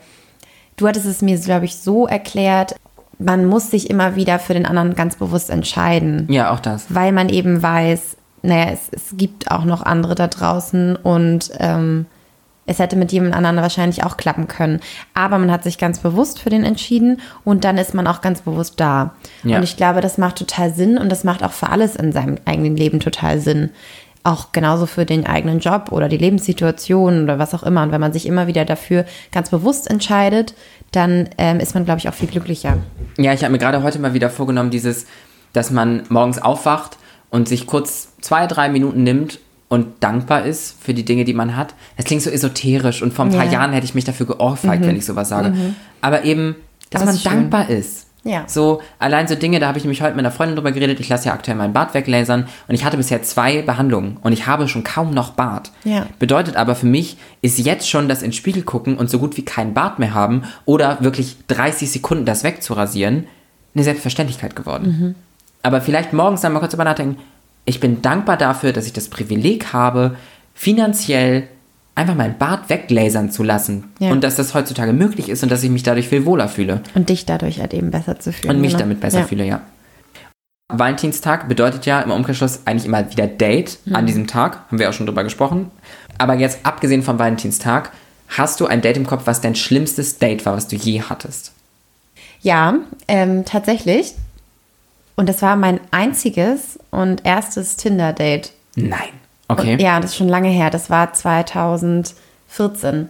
[0.77, 2.75] du hattest es mir, glaube ich, so erklärt,
[3.19, 6.85] man muss sich immer wieder für den anderen ganz bewusst entscheiden Ja, auch das.
[6.89, 12.06] weil man eben weiß, naja, es, es gibt auch noch andere da draußen und ähm,
[12.65, 14.80] es hätte mit jemand anderen wahrscheinlich auch klappen können.
[15.13, 18.41] Aber man hat sich ganz bewusst für den entschieden und dann ist man auch ganz
[18.41, 19.15] bewusst da.
[19.43, 19.58] Ja.
[19.58, 22.38] Und ich glaube, das macht total Sinn und das macht auch für alles in seinem
[22.45, 23.71] eigenen Leben total Sinn.
[24.23, 27.82] Auch genauso für den eigenen Job oder die Lebenssituation oder was auch immer.
[27.82, 30.54] Und wenn man sich immer wieder dafür ganz bewusst entscheidet,
[30.91, 32.77] dann ähm, ist man, glaube ich, auch viel glücklicher.
[33.17, 35.08] Ja, ich habe mir gerade heute mal wieder vorgenommen, dieses,
[35.54, 36.97] dass man morgens aufwacht
[37.31, 39.39] und sich kurz zwei, drei Minuten nimmt
[39.69, 41.73] und dankbar ist für die Dinge, die man hat.
[41.97, 43.51] Das klingt so esoterisch und vor ein paar Ja.
[43.53, 45.53] Jahren hätte ich mich dafür geohrfeigt, wenn ich sowas sage.
[46.01, 46.55] Aber eben,
[46.91, 48.05] dass Das man ist dankbar ist.
[48.23, 48.43] Ja.
[48.45, 50.99] So, allein so Dinge, da habe ich nämlich heute mit einer Freundin drüber geredet.
[50.99, 54.45] Ich lasse ja aktuell meinen Bart weglasern und ich hatte bisher zwei Behandlungen und ich
[54.45, 55.71] habe schon kaum noch Bart.
[55.85, 56.05] Ja.
[56.19, 59.45] Bedeutet aber für mich ist jetzt schon das ins Spiegel gucken und so gut wie
[59.45, 63.25] keinen Bart mehr haben oder wirklich 30 Sekunden das wegzurasieren
[63.73, 65.15] eine Selbstverständlichkeit geworden.
[65.63, 67.17] Aber vielleicht morgens dann mal kurz drüber nachdenken,
[67.65, 70.15] ich bin dankbar dafür, dass ich das Privileg habe,
[70.54, 71.47] finanziell
[71.95, 73.91] einfach meinen Bart weglasern zu lassen.
[74.00, 74.12] Ja.
[74.12, 76.82] Und dass das heutzutage möglich ist und dass ich mich dadurch viel wohler fühle.
[76.95, 78.56] Und dich dadurch halt eben besser zu fühlen.
[78.56, 78.84] Und mich genau.
[78.84, 79.26] damit besser ja.
[79.26, 79.62] fühle, ja.
[80.69, 84.60] Valentinstag bedeutet ja im Umkehrschluss eigentlich immer wieder Date an diesem Tag.
[84.67, 85.69] Haben wir auch schon drüber gesprochen.
[86.17, 87.91] Aber jetzt abgesehen vom Valentinstag,
[88.30, 91.52] hast du ein Date im Kopf, was dein schlimmstes Date war, was du je hattest?
[92.41, 92.76] Ja,
[93.08, 94.13] ähm, tatsächlich.
[95.15, 98.54] Und das war mein einziges und erstes Tinder-Date.
[98.76, 99.10] Nein.
[99.47, 99.74] Okay.
[99.74, 100.69] Und, ja, das ist schon lange her.
[100.69, 103.10] Das war 2014.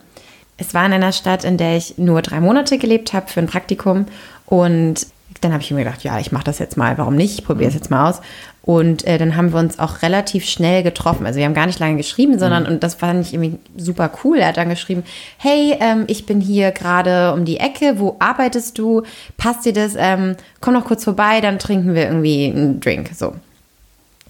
[0.58, 3.48] Es war in einer Stadt, in der ich nur drei Monate gelebt habe für ein
[3.48, 4.06] Praktikum.
[4.46, 5.08] Und
[5.42, 6.98] dann habe ich mir gedacht, ja, ich mache das jetzt mal.
[6.98, 7.40] Warum nicht?
[7.40, 8.22] Ich probiere es jetzt mal aus.
[8.62, 11.26] Und äh, dann haben wir uns auch relativ schnell getroffen.
[11.26, 14.38] Also wir haben gar nicht lange geschrieben, sondern, und das fand ich irgendwie super cool.
[14.38, 15.04] Er hat dann geschrieben,
[15.38, 17.96] hey, ähm, ich bin hier gerade um die Ecke.
[17.98, 19.02] Wo arbeitest du?
[19.38, 19.96] Passt dir das?
[19.98, 23.10] Ähm, komm noch kurz vorbei, dann trinken wir irgendwie einen Drink.
[23.16, 23.34] So.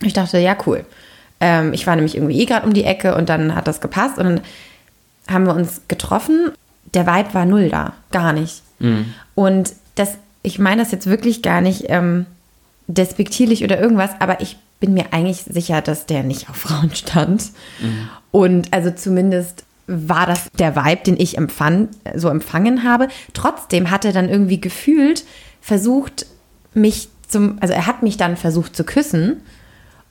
[0.01, 0.85] Ich dachte, ja, cool.
[1.41, 4.17] Ähm, ich war nämlich irgendwie eh gerade um die Ecke und dann hat das gepasst
[4.17, 4.41] und dann
[5.29, 6.51] haben wir uns getroffen.
[6.93, 8.63] Der Vibe war null da, gar nicht.
[9.35, 12.25] Und das, ich meine das jetzt wirklich gar nicht ähm,
[12.87, 17.51] despektierlich oder irgendwas, aber ich bin mir eigentlich sicher, dass der nicht auf Frauen stand.
[18.31, 23.07] Und also zumindest war das der Vibe, den ich empfand, so empfangen habe.
[23.33, 25.25] Trotzdem hat er dann irgendwie gefühlt
[25.61, 26.25] versucht,
[26.73, 29.41] mich zum, also er hat mich dann versucht zu küssen.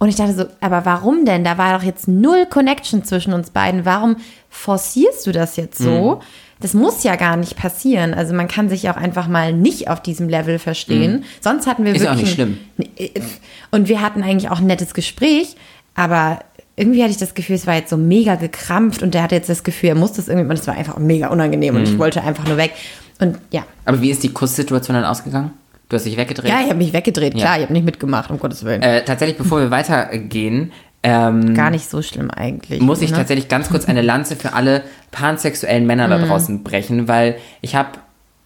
[0.03, 1.45] Und ich dachte so, aber warum denn?
[1.45, 3.85] Da war doch jetzt null Connection zwischen uns beiden.
[3.85, 4.17] Warum
[4.49, 6.21] forcierst du das jetzt so?
[6.59, 8.15] Das muss ja gar nicht passieren.
[8.15, 11.25] Also man kann sich auch einfach mal nicht auf diesem Level verstehen.
[11.43, 12.37] Sonst hatten wir Ist ja auch wirklich.
[12.39, 13.23] nicht ein-
[13.71, 15.55] Und wir hatten eigentlich auch ein nettes Gespräch,
[15.95, 16.41] aber
[16.77, 19.51] irgendwie hatte ich das Gefühl, es war jetzt so mega gekrampft und der hatte jetzt
[19.51, 22.23] das Gefühl, er muss das irgendwie, und es war einfach mega unangenehm und ich wollte
[22.23, 22.73] einfach nur weg.
[23.21, 25.51] Und ja, Aber wie ist die Kusssituation dann ausgegangen?
[25.91, 26.49] Du hast dich weggedreht?
[26.51, 27.41] ja, ich habe mich weggedreht, Ja.
[27.41, 28.81] klar, ich habe nicht mitgemacht, um Gottes Willen.
[28.81, 30.73] Äh, tatsächlich, bevor wir weitergehen,
[31.03, 32.81] ähm, Gar nicht so schlimm eigentlich.
[32.81, 33.17] muss ich ne?
[33.17, 36.11] tatsächlich ganz kurz eine Lanze für alle pansexuellen Männer Mhm.
[36.11, 37.91] da draußen brechen, weil ich habe,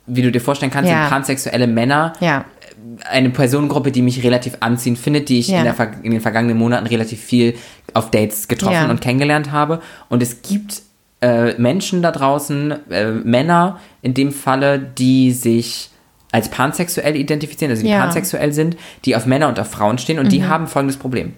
[0.07, 1.03] wie du dir vorstellen kannst, Ja.
[1.03, 2.45] sind pansexuelle Männer Ja,
[3.11, 5.59] eine Personengruppe, die mich relativ anziehend findet, die ich Ja.
[5.59, 7.55] in, der, in den vergangenen Monaten relativ viel
[7.93, 8.91] auf Dates getroffen Ja.
[8.91, 9.81] und kennengelernt habe.
[10.09, 10.81] Und es gibt
[11.21, 15.89] äh, Menschen da draußen, äh, Männer in dem Falle, die sich
[16.35, 17.99] als pansexuell identifizieren, also die Ja.
[17.99, 18.03] Mhm.
[18.03, 21.35] pansexuell sind, die auf Männer und auf Frauen stehen und die haben folgendes Problem.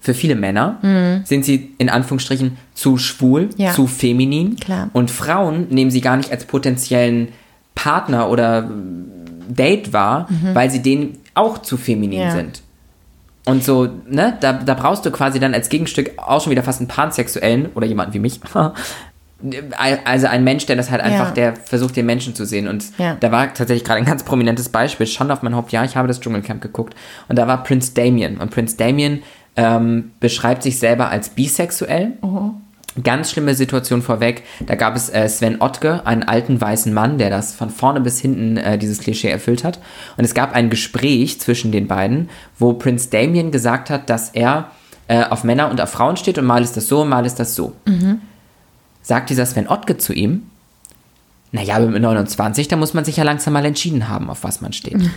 [0.00, 0.78] Für viele Männer
[1.24, 3.50] sind sie in Anführungsstrichen zu schwul, Mhm.
[3.58, 3.72] Ja.
[3.72, 4.56] zu feminin.
[4.56, 4.88] Klar.
[4.94, 7.28] Und Frauen nehmen sie gar nicht als potenziellen
[7.74, 8.70] Partner oder
[9.48, 12.24] Date wahr, weil sie denen auch zu feminin Mhm.
[12.26, 12.30] Ja.
[12.30, 12.62] sind.
[13.44, 16.80] Und so, ne, da, da brauchst du quasi dann als Gegenstück auch schon wieder fast
[16.80, 18.40] einen Pansexuellen oder jemanden wie mich.
[19.76, 21.32] Also ein Mensch, der das halt einfach, Ja.
[21.34, 22.68] der versucht, den Menschen zu sehen.
[22.68, 23.16] Und Ja.
[23.20, 26.08] da war tatsächlich gerade ein ganz prominentes Beispiel, schon auf mein Haupt, ja, ich habe
[26.08, 26.94] das Dschungelcamp geguckt.
[27.28, 28.38] Und da war Prince Damien.
[28.38, 29.22] Und Prince Damien
[29.56, 32.12] ähm, beschreibt sich selber als bisexuell.
[33.02, 34.42] Ganz schlimme Situation vorweg.
[34.66, 38.18] Da gab es äh, Sven Ottke, einen alten weißen Mann, der das von vorne bis
[38.20, 39.78] hinten äh, dieses Klischee erfüllt hat.
[40.16, 44.70] Und es gab ein Gespräch zwischen den beiden, wo Prince Damien gesagt hat, dass er
[45.08, 47.54] äh, auf Männer und auf Frauen steht und mal ist das so, mal ist das
[47.54, 47.74] so.
[49.06, 50.42] Sagt dieser Sven Ottke zu ihm,
[51.52, 54.72] naja, mit 29, da muss man sich ja langsam mal entschieden haben, auf was man
[54.72, 54.98] steht.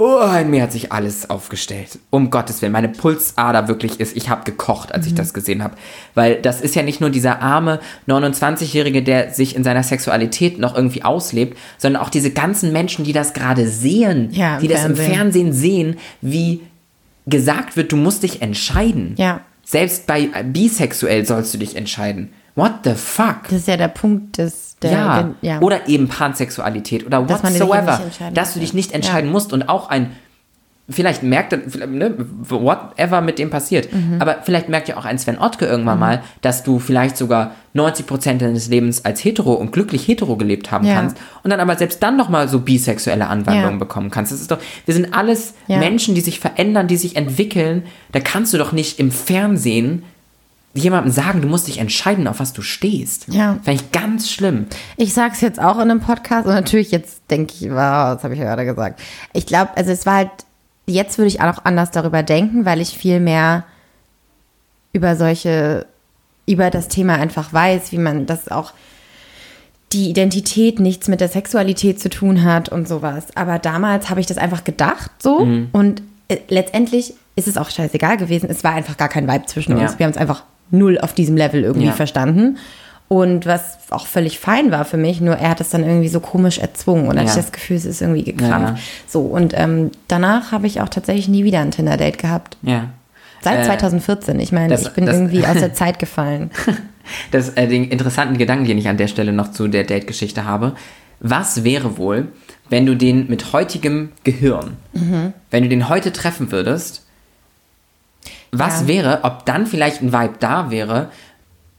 [0.00, 1.98] Oh, in mir hat sich alles aufgestellt.
[2.10, 5.74] Um Gottes Willen, meine Pulsader wirklich ist, ich habe gekocht, als ich das gesehen habe.
[6.14, 10.76] Weil das ist ja nicht nur dieser arme 29-Jährige, der sich in seiner Sexualität noch
[10.76, 14.94] irgendwie auslebt, sondern auch diese ganzen Menschen, die das gerade sehen, Ja, die das im
[14.94, 15.14] Fernsehen.
[15.16, 16.60] Fernsehen sehen, wie
[17.26, 19.14] gesagt wird, du musst dich entscheiden.
[19.18, 19.40] Ja.
[19.64, 22.30] Selbst bei äh, bisexuell sollst du dich entscheiden.
[22.58, 23.44] What the fuck?
[23.44, 25.22] das ist ja der Punkt des, der, ja.
[25.22, 25.60] gen- ja.
[25.60, 28.00] Oder eben Pansexualität oder Dass whatsoever.
[28.34, 28.76] dass du dich ja.
[28.76, 30.10] nicht entscheiden musst und auch ein,
[30.90, 32.14] vielleicht merkt, er- ne,
[32.48, 34.20] whatever mit dem passiert, Mhm.
[34.20, 38.40] aber vielleicht merkt ja auch ein Sven Ottke irgendwann mal, dass du vielleicht sogar 90%
[38.42, 40.94] deines Lebens als hetero und glücklich hetero gelebt haben Ja.
[40.94, 43.78] kannst und dann aber selbst dann nochmal so bisexuelle Anwandlungen Ja.
[43.78, 44.32] bekommen kannst.
[44.32, 45.76] Das ist doch, wir sind alles Ja.
[45.78, 47.82] Menschen, die sich verändern, die sich entwickeln.
[48.12, 50.02] Da kannst du doch nicht im Fernsehen
[50.74, 53.26] jemandem sagen, du musst dich entscheiden, auf was du stehst.
[53.28, 53.58] Ja.
[53.62, 54.66] Fände ich ganz schlimm.
[54.96, 58.24] Ich sage es jetzt auch in einem Podcast und natürlich jetzt denke ich, wow, das
[58.24, 59.00] habe ich ja gerade gesagt.
[59.32, 60.30] Ich glaube, also es war halt,
[60.86, 63.64] jetzt würde ich auch anders darüber denken, weil ich viel mehr
[64.92, 65.86] über solche,
[66.46, 68.72] über das Thema einfach weiß, wie man das auch
[69.92, 73.28] die Identität nichts mit der Sexualität zu tun hat und sowas.
[73.34, 78.18] Aber damals habe ich das einfach gedacht so und äh, letztendlich ist es auch scheißegal
[78.18, 78.50] gewesen.
[78.50, 79.92] Es war einfach gar kein Vibe zwischen uns.
[79.92, 79.98] Ja.
[79.98, 81.92] Wir haben es einfach null auf diesem Level irgendwie Ja.
[81.92, 82.58] verstanden.
[83.08, 86.20] Und was auch völlig fein war für mich, nur er hat es dann irgendwie so
[86.20, 87.30] komisch erzwungen und dann Ja.
[87.30, 88.74] hatte ich das Gefühl, es ist irgendwie gekrampft.
[88.76, 88.82] Ja.
[89.06, 92.58] So, und ähm, danach habe ich auch tatsächlich nie wieder ein Tinder-Date gehabt.
[92.62, 92.90] Ja.
[93.40, 94.38] Seit Äh, 2014.
[94.40, 96.50] Ich meine, das- ich bin das- irgendwie aus der Zeit gefallen.
[97.30, 100.74] das, äh, den interessanten Gedanken, den ich an der Stelle noch zu der Date-Geschichte habe.
[101.20, 102.28] Was wäre wohl,
[102.68, 104.76] wenn du den mit heutigem Gehirn,
[105.50, 107.06] wenn du den heute treffen würdest,
[108.52, 108.88] was Ja.
[108.88, 111.10] wäre, ob dann vielleicht ein Vibe da wäre,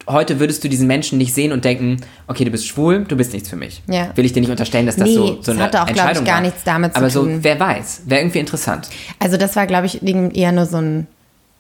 [0.08, 3.32] heute würdest du diesen Menschen nicht sehen und denken, okay, du bist schwul, du bist
[3.34, 3.84] nichts für mich.
[3.88, 4.10] Ja.
[4.16, 6.12] Will ich dir nicht unterstellen, dass das Nee, so, so das eine hatte auch, glaub
[6.12, 6.42] ich, gar war.
[6.42, 7.40] nichts damit zu Aber so, tun.
[7.44, 8.90] wer weiß, wäre irgendwie interessant.
[9.20, 11.06] Also das war, glaube ich, eher nur so, ein,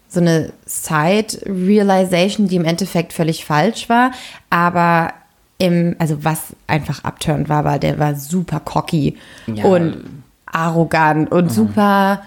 [0.07, 4.11] so eine Side-Realization, die im Endeffekt völlig falsch war.
[4.49, 5.13] Aber
[5.57, 9.17] im, also was einfach abturnt war, war, der war super cocky
[9.47, 9.65] Ja.
[9.65, 9.97] und
[10.45, 12.23] arrogant und super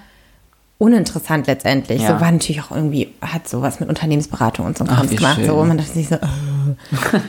[0.83, 2.03] uninteressant letztendlich.
[2.03, 2.09] Ja.
[2.09, 5.37] So war natürlich auch irgendwie, hat sowas mit Unternehmensberatung und so Ach, gemacht.
[5.37, 5.47] schön.
[5.47, 6.18] So, man dachte sich so, äh,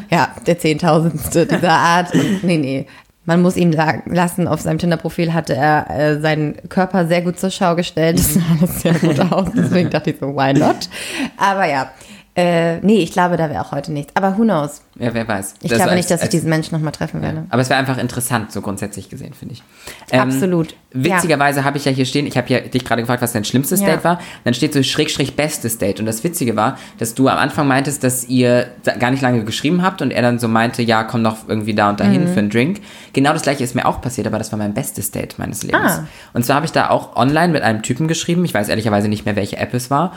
[0.09, 2.13] ja, der Zehntausendste dieser Art.
[2.15, 2.87] Und nee, nee.
[3.25, 7.39] Man muss ihm sagen, lassen, auf seinem Tinder-Profil hatte er äh, seinen Körper sehr gut
[7.39, 8.17] zur Schau gestellt.
[8.17, 9.47] Das sah alles sehr gut aus.
[9.55, 10.89] Deswegen dachte ich so, why not?
[11.37, 11.91] Aber ja,
[12.35, 14.11] äh, nee, ich glaube, da wäre auch heute nichts.
[14.15, 14.81] Aber who knows?
[14.97, 15.55] Ja, wer weiß.
[15.61, 17.45] Ich Das glaube als- nicht, dass ich als- diesen Menschen nochmal treffen werde.
[17.49, 19.63] Aber es wäre einfach interessant, so grundsätzlich gesehen, finde ich.
[20.11, 20.75] Ähm, Absolut.
[20.91, 23.81] Witzigerweise habe ich ja hier stehen, ich habe ja dich gerade gefragt, was dein schlimmstes
[23.81, 23.87] Ja.
[23.87, 24.19] Date war.
[24.43, 25.99] Dann steht so schräg, schräg bestes Date.
[25.99, 28.67] Und das Witzige war, dass du am Anfang meintest, dass ihr
[28.99, 31.89] gar nicht lange geschrieben habt und er dann so meinte, ja, komm doch irgendwie da
[31.89, 32.33] und dahin Mhm.
[32.33, 32.81] für einen Drink.
[33.13, 35.91] Genau das gleiche ist mir auch passiert, aber das war mein bestes Date meines Lebens.
[35.99, 36.07] Ah.
[36.33, 38.43] Und zwar habe ich da auch online mit einem Typen geschrieben.
[38.45, 40.13] Ich weiß ehrlicherweise nicht mehr, welche App es war.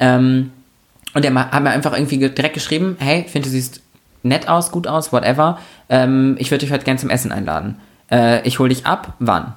[0.00, 0.52] Ähm,
[1.18, 3.80] und der hat mir einfach irgendwie ge- direkt geschrieben, hey, ich finde, du siehst
[4.22, 5.58] nett aus, gut aus, whatever.
[5.88, 7.76] Ähm, ich würde dich heute gerne zum Essen einladen.
[8.10, 9.54] Äh, ich hole dich ab, wann?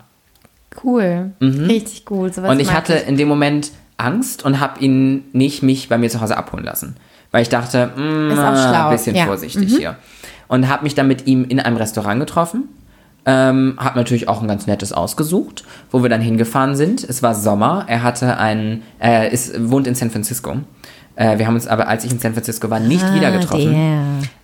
[0.83, 1.31] Cool.
[1.41, 2.31] Richtig cool.
[2.31, 2.55] Sowas Mhm.
[2.55, 6.21] und ich hatte in dem Moment Angst und habe ihn nicht mich bei mir zu
[6.21, 6.95] Hause abholen lassen.
[7.31, 9.23] Weil ich dachte, mm, auch schlau, ein bisschen ja.
[9.23, 9.27] Mhm.
[9.27, 9.95] vorsichtig hier.
[10.47, 12.67] Und habe mich dann mit ihm in einem Restaurant getroffen.
[13.25, 17.03] Ähm, habe natürlich auch ein ganz nettes ausgesucht, wo wir dann hingefahren sind.
[17.03, 17.85] Es war Sommer.
[17.87, 20.55] Er hatte einen, er ist, wohnt in San Francisco.
[21.21, 23.71] Äh, wir haben uns aber, als ich in San Francisco war, nicht Ah, wieder getroffen.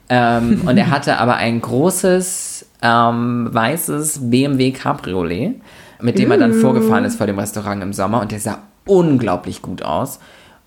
[0.10, 0.38] der.
[0.38, 5.56] Ähm, und er hatte aber ein großes ähm, weißes BMW Cabriolet,
[6.02, 9.64] mit dem er dann vorgefahren ist vor dem Restaurant im Sommer und der sah unglaublich
[9.64, 10.20] gut aus.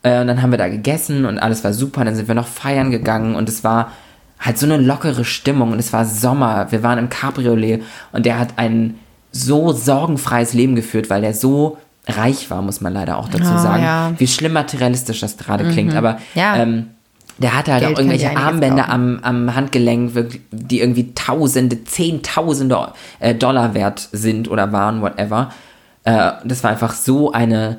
[0.02, 2.04] Äh, und dann haben wir da gegessen und alles war super.
[2.04, 3.92] Dann sind wir noch feiern gegangen und es war
[4.40, 6.66] halt so eine lockere Stimmung und es war Sommer.
[6.72, 8.96] Wir waren im Cabriolet und der hat ein
[9.30, 13.58] so sorgenfreies Leben geführt, weil der so reich war, muss man leider auch dazu Oh,
[13.58, 13.82] sagen.
[13.82, 14.12] ja.
[14.18, 16.56] Wie schlimm materialistisch das gerade klingt, aber Ja.
[16.56, 16.88] ähm,
[17.38, 20.12] der hatte halt Geld auch irgendwelche Armbänder am, am Handgelenk,
[20.50, 25.50] die irgendwie Tausende, Zehntausende äh, Dollar wert sind oder waren, whatever.
[26.04, 27.78] Äh, das war einfach so eine,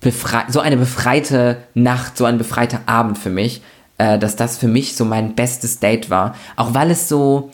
[0.00, 3.62] befrei so eine befreite Nacht, so ein befreiter Abend für mich,
[3.98, 6.34] äh, dass das für mich so mein bestes Date war.
[6.56, 7.50] Auch weil es so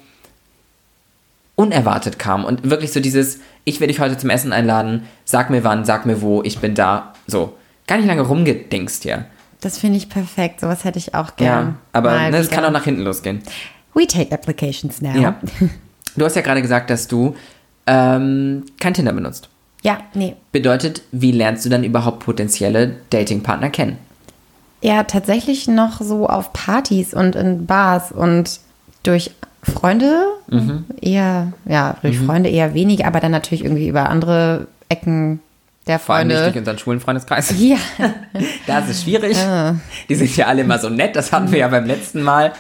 [1.57, 5.65] unerwartet kam und wirklich so dieses, ich will dich heute zum Essen einladen, sag mir
[5.65, 7.13] wann, sag mir wo, ich bin da.
[7.27, 7.55] So,
[7.87, 9.27] gar nicht lange rumgedingst hier.
[9.61, 10.61] Das finde ich perfekt.
[10.61, 11.79] Sowas hätte ich auch Ja, gern.
[11.93, 13.43] aber mal ne, es kann auch nach hinten losgehen.
[13.95, 15.17] We take applications now.
[15.17, 15.37] Ja.
[16.17, 17.35] Du hast ja gerade gesagt, dass du
[17.89, 19.49] ähm, kein Tinder benutzt.
[19.83, 20.37] Ja, nee.
[20.53, 23.99] Bedeutet, wie lernst du dann überhaupt potenzielle Datingpartner kennen?
[24.81, 28.61] Ja, tatsächlich noch so auf Partys und in Bars und
[29.03, 29.33] durch
[29.65, 30.27] Freunde
[31.01, 35.41] eher, ja, durch Freunde eher wenig, aber dann natürlich irgendwie über andere Ecken
[35.87, 36.53] der Vor allem nicht Freunde.
[36.53, 37.53] durch unseren schwulen Freundeskreis.
[37.59, 37.77] Ja,
[38.67, 39.37] Da ist schwierig.
[40.09, 42.53] Die sind ja alle immer so nett, das hatten wir ja beim letzten Mal.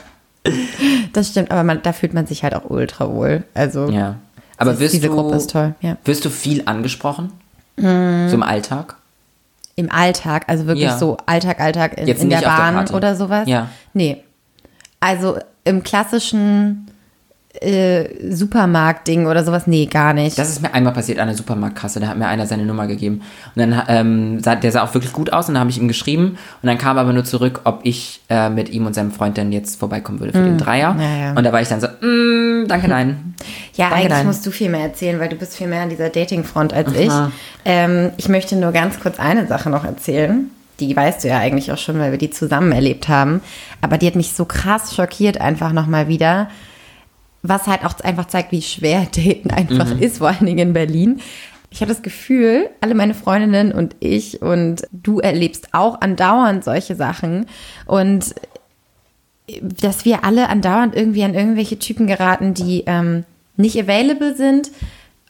[1.12, 3.44] das stimmt, aber man, da fühlt man sich halt auch ultra wohl.
[3.54, 4.16] Also Ja.
[4.56, 5.96] Aber das- wirst diese du, Gruppe ist toll, ja.
[6.04, 7.32] wirst du viel angesprochen?
[7.76, 8.96] So im Alltag?
[9.74, 10.96] Im Alltag, also wirklich Ja.
[10.96, 12.94] so Alltag, Alltag in, in der der Bahn Party.
[12.94, 13.48] oder sowas.
[13.48, 13.68] Ja.
[13.94, 14.22] Nee.
[15.00, 16.86] Also im klassischen
[17.60, 20.36] äh, Supermarkt-Ding oder sowas, nee, gar nicht.
[20.38, 23.22] Das ist mir einmal passiert an der Supermarktkasse, da hat mir einer seine Nummer gegeben.
[23.54, 25.88] Und dann, ähm, sah, der sah auch wirklich gut aus und dann habe ich ihm
[25.88, 29.38] geschrieben und dann kam aber nur zurück, ob ich äh, mit ihm und seinem Freund
[29.38, 30.94] dann jetzt vorbeikommen würde für den Dreier.
[30.94, 31.00] Mm.
[31.00, 31.32] ja, ja.
[31.34, 33.34] Und da war ich dann so, mm, danke, nein.
[33.76, 34.26] Ja, Danke, eigentlich nein.
[34.26, 37.10] musst du viel mehr erzählen, weil du bist viel mehr an dieser Dating-Front als ich.
[37.64, 40.48] Ähm, ich möchte nur ganz kurz eine Sache noch erzählen.
[40.78, 43.40] Die weißt du ja eigentlich auch schon, weil wir die zusammen erlebt haben.
[43.80, 46.48] Aber die hat mich so krass schockiert einfach nochmal wieder.
[47.46, 51.20] Was halt auch einfach zeigt, wie schwer Daten einfach ist, vor allen Dingen in Berlin.
[51.70, 56.96] Ich habe das Gefühl, alle meine Freundinnen und ich und du erlebst auch andauernd solche
[56.96, 57.46] Sachen.
[57.84, 58.34] Und
[59.60, 63.24] dass wir alle andauernd irgendwie an irgendwelche Typen geraten, die ähm,
[63.56, 64.70] nicht available sind,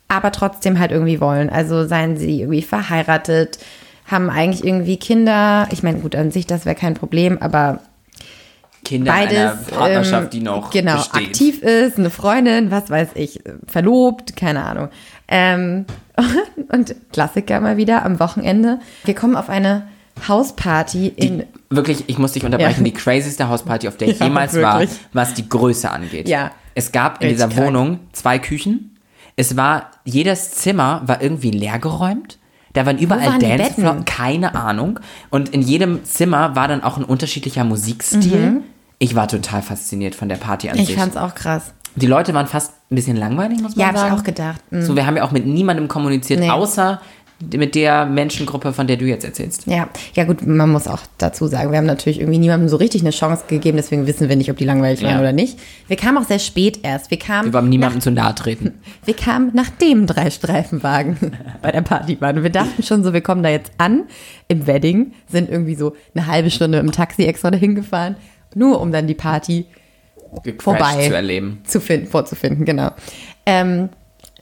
[0.06, 1.50] aber trotzdem halt irgendwie wollen.
[1.50, 3.58] Also seien sie irgendwie verheiratet,
[4.06, 5.66] haben eigentlich irgendwie Kinder.
[5.72, 7.80] Ich meine, gut, an sich, das wäre kein Problem, aber
[8.84, 11.26] Kinder beides in einer Partnerschaft, ähm, die noch genau, besteht.
[11.28, 14.88] aktiv ist, eine Freundin, was weiß ich, verlobt, keine Ahnung.
[15.28, 15.86] Ähm,
[16.72, 18.78] und Klassiker mal wieder am Wochenende.
[19.04, 19.88] Wir kommen auf eine
[20.28, 21.44] Hausparty in.
[21.70, 22.84] Wirklich, ich muss dich unterbrechen, Ja.
[22.84, 24.98] die crazyste Hausparty, auf der ich Ja, jemals war, wirklich.
[25.12, 26.28] was die Größe angeht.
[26.28, 26.52] Ja.
[26.76, 27.66] Es gab in dieser krank.
[27.66, 28.96] Wohnung zwei Küchen.
[29.36, 32.38] Es war, jedes Zimmer war irgendwie leergeräumt.
[32.72, 34.98] Da waren überall waren die Dancefloor, keine Ahnung.
[35.30, 38.62] Und in jedem Zimmer war dann auch ein unterschiedlicher Musikstil.
[38.98, 40.78] Ich war total fasziniert von der Party an.
[40.78, 40.96] Ich sich.
[40.96, 41.72] fand's auch krass.
[41.96, 44.14] Die Leute waren fast ein bisschen langweilig, muss man Ja, habe sagen.
[44.14, 44.60] ich auch gedacht.
[44.70, 44.82] Mhm.
[44.82, 46.50] So, wir haben ja auch mit niemandem kommuniziert, Nee.
[46.50, 47.00] außer
[47.56, 49.66] mit der Menschengruppe, von der du jetzt erzählst.
[49.66, 53.02] Ja, ja gut, man muss auch dazu sagen, wir haben natürlich irgendwie niemandem so richtig
[53.02, 55.18] eine Chance gegeben, deswegen wissen wir nicht, ob die langweilig waren Ja.
[55.20, 55.58] oder nicht.
[55.88, 57.10] Wir kamen auch sehr spät erst.
[57.10, 58.72] Wir kamen, Wir wollen niemandem zu nahe treten.
[59.04, 61.16] wir kamen nachdem drei Streifenwagen
[61.62, 62.42] bei der Party waren.
[62.42, 64.04] Wir dachten schon so, wir kommen da jetzt an
[64.48, 68.16] im Wedding, sind irgendwie so eine halbe Stunde im Taxi extra dahin gefahren,
[68.56, 69.66] nur um dann die Party
[70.58, 71.08] Vorbei.
[71.08, 71.60] zu erleben.
[71.64, 72.90] zu finden, vorzufinden, genau.
[73.46, 73.90] Ähm,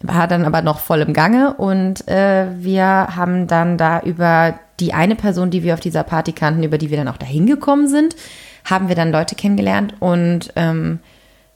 [0.01, 4.95] war dann aber noch voll im Gange und äh, wir haben dann da über die
[4.95, 7.89] eine Person, die wir auf dieser Party kannten, über die wir dann auch dahin gekommen
[7.89, 8.17] sind,
[8.65, 10.99] haben wir dann Leute kennengelernt und ähm,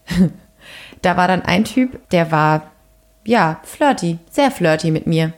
[1.03, 2.71] da war dann ein Typ, der war
[3.25, 5.33] ja flirty, sehr flirty mit mir.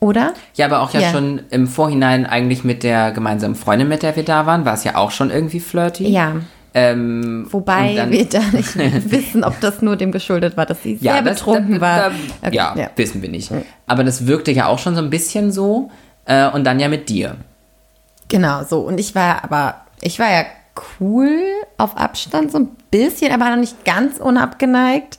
[0.00, 0.32] Oder?
[0.54, 1.10] Ja, aber auch ja, Ja.
[1.10, 4.84] schon im Vorhinein eigentlich mit der gemeinsamen Freundin, mit der wir da waren, war es
[4.84, 6.08] ja auch schon irgendwie flirty.
[6.08, 6.36] Ja.
[6.74, 8.76] Ähm, Wobei dann- wir da nicht
[9.10, 11.96] wissen, ob das nur dem geschuldet war, dass sie ja, sehr das- betrunken da, war.
[12.42, 13.50] Da, Okay, ja, wissen wir nicht.
[13.86, 15.90] Aber das wirkte ja auch schon so ein bisschen so.
[16.26, 17.36] Äh, und dann ja mit dir.
[18.28, 18.80] Genau, so.
[18.80, 20.44] Und ich war aber, ich war ja
[21.00, 21.40] cool
[21.78, 25.18] auf Abstand, so ein bisschen, aber noch nicht ganz unabgeneigt,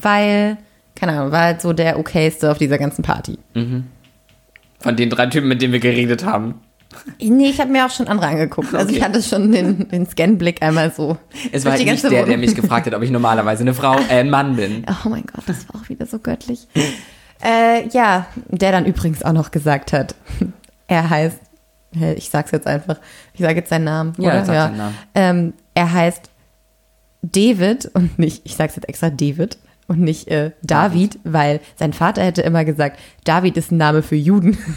[0.00, 0.58] weil,
[0.94, 3.38] keine Ahnung, war halt so der okayste auf dieser ganzen Party.
[4.80, 6.60] Von den drei Typen, mit denen wir geredet haben.
[7.20, 8.74] Nee, ich habe mir auch schon andere angeguckt.
[8.74, 9.04] Also ich Okay.
[9.04, 11.18] hatte schon den, den Scanblick einmal so.
[11.52, 14.20] Es war halt nicht der, der mich gefragt hat, ob ich normalerweise eine Frau, äh,
[14.20, 14.84] ein Mann bin.
[15.04, 16.66] Oh mein Gott, das war auch wieder so göttlich.
[17.44, 20.14] äh, ja, der dann übrigens auch noch gesagt hat,
[20.86, 21.38] er heißt,
[22.16, 22.98] ich sag's jetzt einfach,
[23.34, 24.12] ich sage jetzt seinen Namen.
[24.18, 24.44] Ja, oder?
[24.44, 24.94] sag seinen Namen.
[25.14, 26.30] Ähm, er heißt
[27.22, 29.58] David und nicht, ich sag's jetzt extra David
[29.88, 34.16] und nicht äh, David, weil sein Vater hätte immer gesagt, David ist ein Name für
[34.16, 34.58] Juden.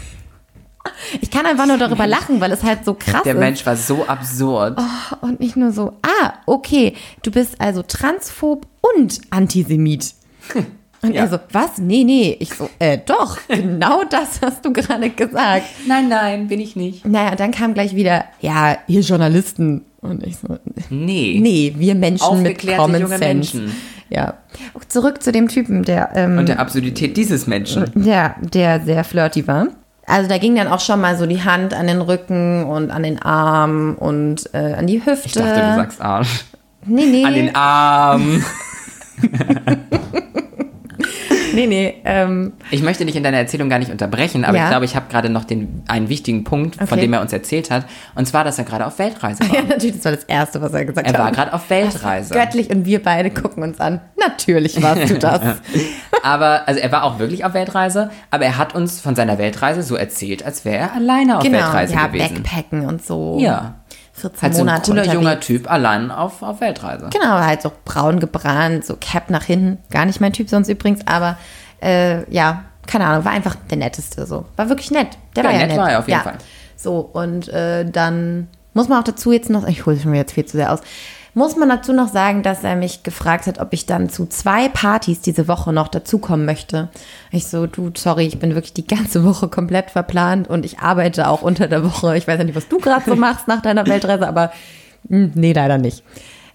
[1.20, 3.38] Ich kann einfach nur darüber lachen, weil es halt so krass Der ist.
[3.38, 4.78] Mensch war so absurd.
[5.20, 10.14] Und nicht nur so, ah, okay, du bist also transphob und Antisemit.
[11.02, 11.22] Und Ja.
[11.22, 11.78] er so, was?
[11.78, 12.36] Nee, nee.
[12.40, 15.64] Ich so, äh, doch, genau das hast du gerade gesagt.
[15.86, 17.06] Nein, nein, bin ich nicht.
[17.06, 19.84] Naja, dann kam gleich wieder, ja, ihr Journalisten.
[20.02, 20.58] Und ich so,
[20.90, 21.38] Nee.
[21.40, 23.56] nee, wir Menschen mit Common junge Sense.
[23.58, 23.76] Menschen.
[24.10, 24.34] Ja.
[24.88, 27.90] Zurück zu dem Typen, der, ähm, Und der Absurdität dieses Menschen.
[27.94, 29.68] ja, der sehr flirty war.
[30.06, 33.04] Also da ging dann auch schon mal so die Hand an den Rücken und an
[33.04, 35.26] den Arm und äh, an die Hüfte.
[35.26, 36.44] Ich dachte, du sagst Arsch.
[36.84, 37.24] nee, nee.
[37.24, 38.44] An den Arm.
[41.52, 41.94] Nee, nee.
[42.04, 44.64] Ähm, Ich möchte dich in deiner Erzählung gar nicht unterbrechen, aber Ja.
[44.64, 47.00] ich glaube, ich habe gerade noch den, einen wichtigen Punkt, von Okay.
[47.00, 47.84] dem er uns erzählt hat.
[48.14, 49.54] Und zwar, dass er gerade auf Weltreise war.
[49.56, 51.14] ja, natürlich, das war das Erste, was er gesagt hat.
[51.14, 52.34] Er war gerade auf Weltreise.
[52.34, 54.00] Göttlich und wir beide gucken uns an.
[54.18, 55.40] Natürlich warst du das.
[56.22, 59.82] Aber, also er war auch wirklich auf Weltreise, aber er hat uns von seiner Weltreise
[59.82, 62.42] so erzählt, als wäre er alleine auf Weltreise ja, gewesen.
[62.42, 63.38] Backpacken und so.
[63.40, 63.76] Ja.
[64.20, 65.14] 14 Halt so ein Monate cooler unterwegs.
[65.14, 67.08] junger Typ allein auf, auf Weltreise.
[67.12, 69.78] Genau, halt so braun gebrannt, so Cap nach hinten.
[69.90, 71.36] Gar nicht mein Typ sonst übrigens, aber
[71.82, 74.46] äh, ja, keine Ahnung, war einfach der Netteste so.
[74.56, 75.08] War wirklich nett.
[75.36, 75.78] Der Ja, war ja nett nett.
[75.78, 76.24] war er auf jeden ja.
[76.24, 76.38] Fall.
[76.76, 80.32] So, und äh, dann muss man auch dazu jetzt noch, ich hole schon wieder jetzt
[80.32, 80.80] viel zu sehr aus,
[81.34, 84.68] muss man dazu noch sagen, dass er mich gefragt hat, ob ich dann zu zwei
[84.68, 86.88] Partys diese Woche noch dazukommen möchte.
[87.30, 91.28] Ich so, du, sorry, ich bin wirklich die ganze Woche komplett verplant und ich arbeite
[91.28, 92.16] auch unter der Woche.
[92.16, 94.52] Ich weiß ja nicht, was du gerade so machst nach deiner Weltreise, aber
[95.08, 96.02] mh, nee, leider nicht.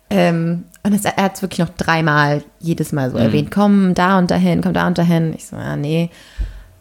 [0.10, 4.20] Ähm, und es, er hat es wirklich noch dreimal jedes Mal so erwähnt, komm da
[4.20, 5.34] und dahin, komm da und dahin.
[5.34, 6.12] Ich so, ja, nee.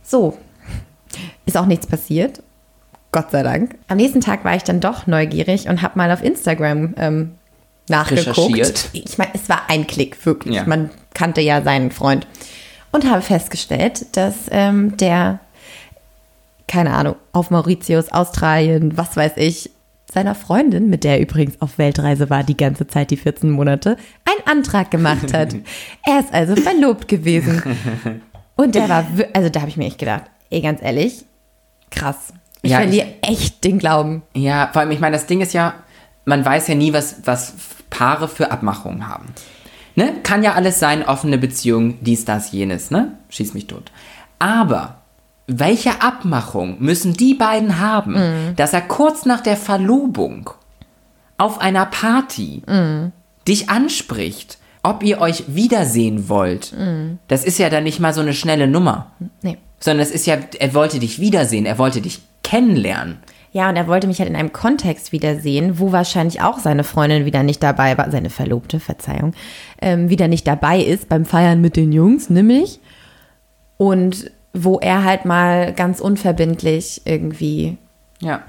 [0.03, 0.36] So,
[1.47, 2.42] ist auch nichts passiert.
[3.12, 3.76] Gott sei Dank.
[3.88, 7.30] Am nächsten Tag war ich dann doch neugierig und habe mal auf Instagram ähm,
[7.89, 8.91] nachgeguckt.
[8.93, 10.55] Ich meine, es war ein Klick, wirklich.
[10.57, 10.64] Ja.
[10.64, 12.26] Man kannte ja seinen Freund.
[12.93, 15.41] Und habe festgestellt, dass ähm, der,
[16.68, 19.70] keine Ahnung, auf Mauritius, Australien, was weiß ich,
[20.12, 23.97] seiner Freundin, mit der er übrigens auf Weltreise war die ganze Zeit, die 14 Monate,
[24.24, 25.55] einen Antrag gemacht hat.
[26.05, 27.62] er ist also verlobt gewesen.
[28.55, 31.24] Und der war, also da habe ich mir echt gedacht, ey, ganz ehrlich,
[31.91, 32.32] krass.
[32.62, 34.22] Ich Ja, verliere echt den Glauben.
[34.35, 35.74] Ja, vor allem, ich meine, das Ding ist ja,
[36.25, 37.55] man weiß ja nie, was, was
[37.91, 39.27] Paare für Abmachungen haben.
[39.95, 40.12] Ne?
[40.22, 43.12] Kann ja alles sein, offene Beziehung, dies, das, jenes, ne?
[43.29, 43.93] Schieß mich tot.
[44.39, 44.97] Aber
[45.47, 50.51] welche Abmachung müssen die beiden haben, dass er kurz nach der Verlobung
[51.37, 52.62] auf einer Party
[53.47, 56.75] dich anspricht, ob ihr euch wiedersehen wollt?
[57.29, 59.12] Das ist ja dann nicht mal so eine schnelle Nummer.
[59.43, 59.59] Nee.
[59.81, 63.18] Sondern es ist ja, er wollte dich wiedersehen, er wollte dich kennenlernen.
[63.57, 67.24] Ja, und er wollte mich halt in einem Kontext wiedersehen, wo wahrscheinlich auch seine Freundin
[67.24, 69.32] wieder nicht dabei war, seine Verlobte, Verzeihung,
[69.80, 72.80] ähm, wieder nicht dabei ist beim Feiern mit den Jungs, nämlich.
[73.76, 77.78] Und wo er halt mal ganz unverbindlich irgendwie,
[78.20, 78.42] Ja.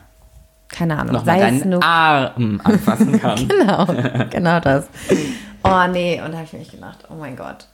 [0.70, 3.48] keine Ahnung, Nochmal sei es deinen nur Arm anfassen kann.
[3.48, 3.86] Genau,
[4.32, 4.88] genau das.
[5.64, 7.68] Oh nee, und da habe ich mich gedacht, oh mein Gott.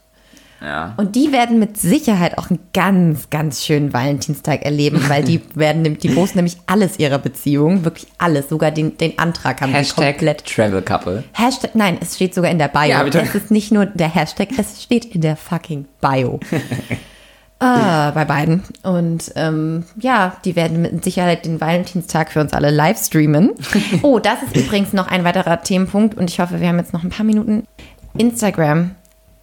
[0.62, 0.94] Ja.
[0.96, 5.98] Und die werden mit Sicherheit auch einen ganz, ganz schönen Valentinstag erleben, weil die werden,
[5.98, 10.16] die posten nämlich alles ihrer Beziehung, wirklich alles, sogar den, den Antrag haben die Hashtag
[10.16, 10.46] komplett.
[10.46, 11.24] Travel Couple.
[11.32, 12.90] Hashtag, nein, es steht sogar in der Bio.
[12.90, 16.38] Ja, es ist nicht nur der Hashtag, es steht in der fucking Bio.
[17.58, 18.62] ah, bei beiden.
[18.82, 23.50] Und ähm, ja, die werden mit Sicherheit den Valentinstag für uns alle live streamen.
[24.02, 27.02] Oh, das ist übrigens noch ein weiterer Themenpunkt und ich hoffe, wir haben jetzt noch
[27.02, 27.66] ein paar Minuten.
[28.16, 28.92] Instagram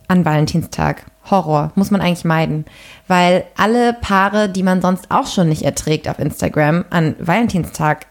[0.10, 1.06] an Valentinstag.
[1.32, 2.66] Horror, muss man eigentlich meiden.
[3.08, 8.08] Weil alle Paare, die man sonst auch schon nicht erträgt auf Instagram, an Valentinstag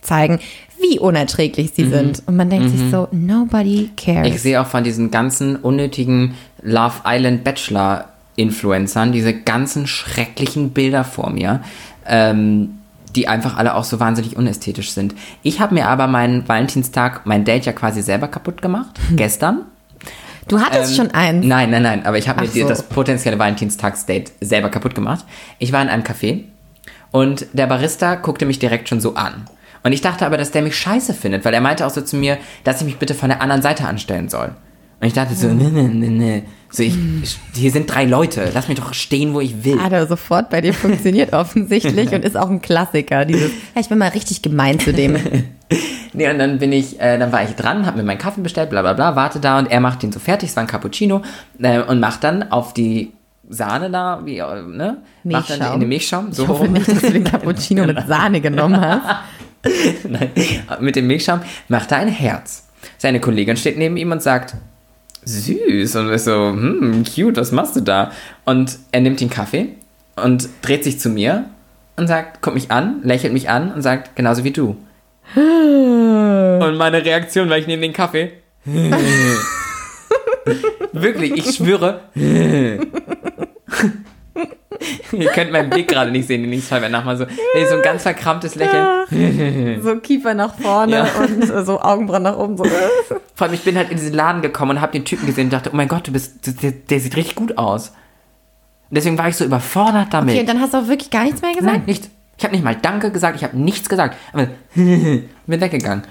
[0.00, 0.38] zeigen,
[0.80, 2.22] wie unerträglich sie sind.
[2.26, 4.28] Und man denkt sich so, nobody cares.
[4.28, 8.04] Ich sehe auch von diesen ganzen unnötigen Love Island Bachelor
[8.38, 11.60] Influencern diese ganzen schrecklichen Bilder vor mir,
[12.06, 12.78] ähm,
[13.16, 15.14] die einfach alle auch so wahnsinnig unästhetisch sind.
[15.42, 19.62] Ich habe mir aber meinen Valentinstag, mein Date ja quasi selber kaputt gemacht, gestern.
[20.48, 21.44] Du hattest schon eins.
[21.46, 22.66] Nein, nein, nein, aber ich habe mir so.
[22.66, 25.24] das potenzielle Valentinstagsdate selber kaputt gemacht.
[25.58, 26.44] Ich war in einem Café
[27.10, 29.46] und der Barista guckte mich direkt schon so an.
[29.82, 32.16] Und ich dachte aber, dass der mich scheiße findet, weil er meinte auch so zu
[32.16, 34.52] mir, dass ich mich bitte von der anderen Seite anstellen soll.
[35.00, 36.42] Und ich dachte so, nee, nee, nee.
[36.70, 39.80] So, ich, ich, hier sind drei Leute, lass mich doch stehen, wo ich will.
[39.80, 43.24] Hat er sofort bei dir funktioniert offensichtlich und ist auch ein Klassiker.
[43.24, 45.16] Dieses, ja, ich bin mal richtig gemein zu dem.
[46.14, 48.70] Nee, und dann bin ich, äh, dann war ich dran, hab mir meinen Kaffee bestellt,
[48.70, 51.20] bla bla bla, warte da und er macht den so fertig, es war ein Cappuccino
[51.60, 53.12] äh, und macht dann auf die
[53.48, 55.02] Sahne da, wie, äh, ne?
[55.24, 55.74] Macht dann Milchschaum.
[55.74, 59.02] in den Milchschaum, so Ich hoffe nicht, dass du den Cappuccino mit Sahne genommen hast.
[60.08, 60.30] Nein,
[60.80, 62.66] mit dem Milchschaum macht er ein Herz.
[62.96, 64.56] Seine Kollegin steht neben ihm und sagt,
[65.28, 65.96] süß.
[65.96, 68.10] Und ist so, hm, cute, was machst du da?
[68.44, 69.74] Und er nimmt den Kaffee
[70.16, 71.44] und dreht sich zu mir
[71.96, 74.76] und sagt, guckt mich an, lächelt mich an und sagt, genauso wie du.
[75.34, 78.32] Und meine Reaktion war, ich nehme den Kaffee.
[80.92, 82.00] Wirklich, ich schwöre.
[85.12, 87.82] Ihr könnt meinen Blick gerade nicht sehen, den ich zwei nachher so, nee, so ein
[87.82, 89.82] ganz verkrampftes Lächeln.
[89.82, 91.06] So Kiefer nach vorne Ja.
[91.20, 92.56] und äh, so Augenbrauen nach oben.
[92.56, 92.64] So.
[93.34, 95.52] Vor allem, ich bin halt in diesen Laden gekommen und habe den Typen gesehen und
[95.52, 97.88] dachte, oh mein Gott, du bist, der, der sieht richtig gut aus.
[98.90, 100.34] Und deswegen war ich so überfordert damit.
[100.34, 101.66] Okay, und dann hast du auch wirklich gar nichts mehr gesagt?
[101.66, 102.08] Nein, nichts.
[102.38, 104.16] Ich habe nicht mal Danke gesagt, ich habe nichts gesagt.
[104.32, 106.04] Aber bin weggegangen.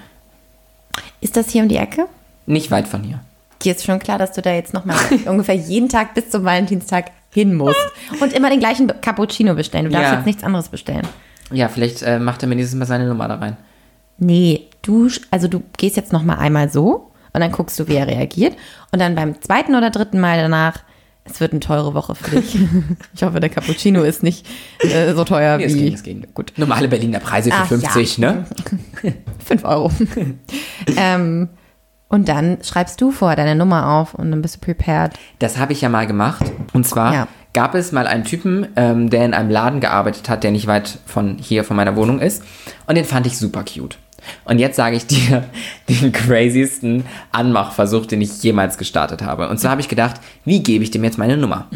[1.20, 2.06] Ist das hier um die Ecke?
[2.46, 3.20] Nicht weit von hier.
[3.62, 7.06] Dir ist schon klar, dass du da jetzt nochmal ungefähr jeden Tag bis zum Valentinstag
[7.30, 7.76] hin musst.
[8.20, 9.84] Und immer den gleichen Cappuccino bestellen.
[9.86, 10.16] Du darfst Ja.
[10.16, 11.06] jetzt nichts anderes bestellen.
[11.52, 13.56] Ja, vielleicht äh, macht er mir dieses Mal seine Nummer da rein.
[14.18, 18.06] Nee, du, also du gehst jetzt nochmal einmal so und dann guckst du, wie er
[18.06, 18.56] reagiert.
[18.92, 20.80] Und dann beim zweiten oder dritten Mal danach,
[21.24, 22.56] es wird eine teure Woche für dich.
[23.14, 24.46] ich hoffe, der Cappuccino ist nicht
[24.80, 26.26] äh, so teuer Nee, es wie ging, es ging.
[26.34, 26.52] Gut.
[26.56, 28.44] Normale Berliner Preise für Ach, 50, ne?
[29.46, 29.92] 5 Euro.
[30.96, 31.48] ähm,
[32.08, 35.12] und dann schreibst du vor deine Nummer auf und dann bist du prepared.
[35.38, 36.42] Das habe ich ja mal gemacht.
[36.72, 37.28] Und zwar Ja.
[37.52, 40.98] gab es mal einen Typen, ähm, der in einem Laden gearbeitet hat, der nicht weit
[41.06, 42.42] von hier, von meiner Wohnung ist.
[42.86, 43.98] Und den fand ich super cute.
[44.44, 45.44] Und jetzt sage ich dir
[45.88, 49.48] den craziesten Anmachversuch, den ich jemals gestartet habe.
[49.48, 51.66] Und zwar habe ich gedacht, wie gebe ich dem jetzt meine Nummer?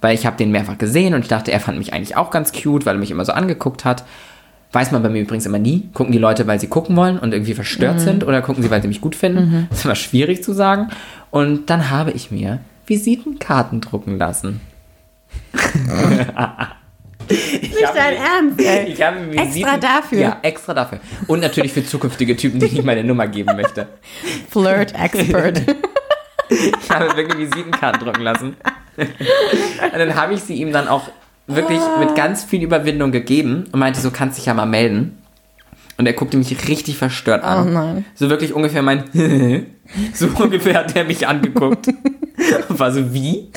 [0.00, 2.52] Weil ich habe den mehrfach gesehen und ich dachte, er fand mich eigentlich auch ganz
[2.52, 4.04] cute, weil er mich immer so angeguckt hat.
[4.72, 5.88] Weiß man bei mir übrigens immer nie.
[5.94, 8.80] Gucken die Leute, weil sie gucken wollen und irgendwie verstört sind oder gucken sie, weil
[8.80, 9.66] sie mich gut finden?
[9.68, 10.90] Das ist immer schwierig zu sagen.
[11.30, 14.60] Und dann habe ich mir Visitenkarten drucken lassen.
[17.30, 18.86] Nicht dein Ernst, ey.
[18.92, 20.18] Ich habe mir Extra dafür.
[20.18, 21.00] Ja, extra dafür.
[21.26, 23.88] Und natürlich für zukünftige Typen, denen ich meine Nummer geben möchte.
[24.50, 25.62] Flirt-Expert.
[26.52, 28.56] Ich habe wirklich Visitenkarten drucken lassen.
[28.96, 31.08] Und dann habe ich sie ihm dann auch
[31.54, 35.16] wirklich mit ganz viel Überwindung gegeben und meinte, so kannst dich ja mal melden.
[35.96, 37.68] Und er guckte mich richtig verstört an.
[37.68, 38.04] Oh nein.
[38.14, 39.04] So wirklich ungefähr mein
[40.14, 41.88] So ungefähr hat er mich angeguckt.
[42.68, 43.50] Und war so, wie?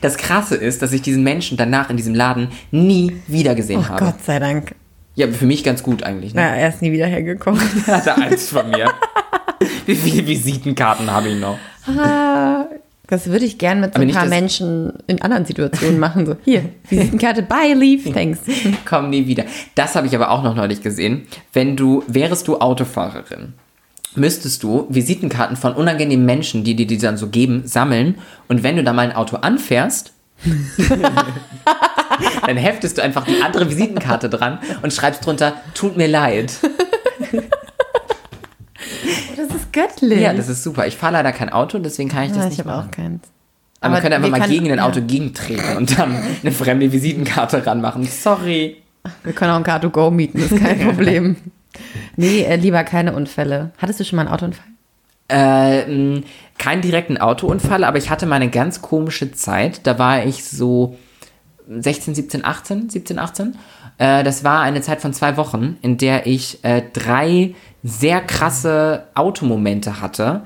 [0.00, 3.88] Das Krasse ist, dass ich diesen Menschen danach in diesem Laden nie wieder gesehen Oh
[3.88, 4.04] habe.
[4.04, 4.74] Gott sei Dank.
[5.14, 6.34] Ja, für mich ganz gut eigentlich.
[6.34, 6.40] Ne?
[6.40, 7.60] Ja, er ist nie wieder hergekommen.
[7.86, 8.90] Er hatte eins von mir.
[9.86, 11.58] Wie viele Visitenkarten habe ich noch?
[13.10, 16.26] Das würde ich gern mit so ein paar Menschen in anderen Situationen machen.
[16.26, 18.38] So, hier, Visitenkarte, bye, leave, thanks.
[18.84, 19.44] Komm nie wieder.
[19.74, 21.26] Das habe ich aber auch noch neulich gesehen.
[21.52, 23.54] Wenn du, wärest du Autofahrerin,
[24.14, 28.16] müsstest du Visitenkarten von unangenehmen Menschen, die dir die dann so geben, sammeln.
[28.48, 30.12] Und wenn du da mal ein Auto anfährst,
[32.46, 36.52] Dann heftest du einfach die andere Visitenkarte dran und schreibst drunter, tut mir leid.
[39.70, 40.20] Ist göttlich.
[40.20, 40.86] Ja, das ist super.
[40.86, 42.88] Ich fahre leider kein Auto, deswegen kann ich das Ja, nicht ich habe machen.
[42.88, 43.24] auch keins.
[43.80, 44.86] Aber, wir können einfach wir mal können- gegen ein ja.
[44.86, 48.04] Auto gegentreten und dann eine fremde Visitenkarte ranmachen.
[48.04, 48.76] Sorry.
[49.24, 51.36] Wir können auch ein Car2Go mieten, ist kein Problem.
[52.16, 53.70] Nee, äh, lieber keine Unfälle.
[53.78, 54.64] Hattest du schon mal einen Autounfall?
[55.28, 56.22] Äh,
[56.58, 59.86] keinen direkten Autounfall, aber ich hatte mal eine ganz komische Zeit.
[59.86, 60.98] Da war ich so
[61.70, 63.56] 16, 17, 18, 17, 18.
[63.98, 69.04] Äh, das war eine Zeit von zwei Wochen, in der ich äh, drei sehr krasse
[69.14, 70.42] Automomente hatte.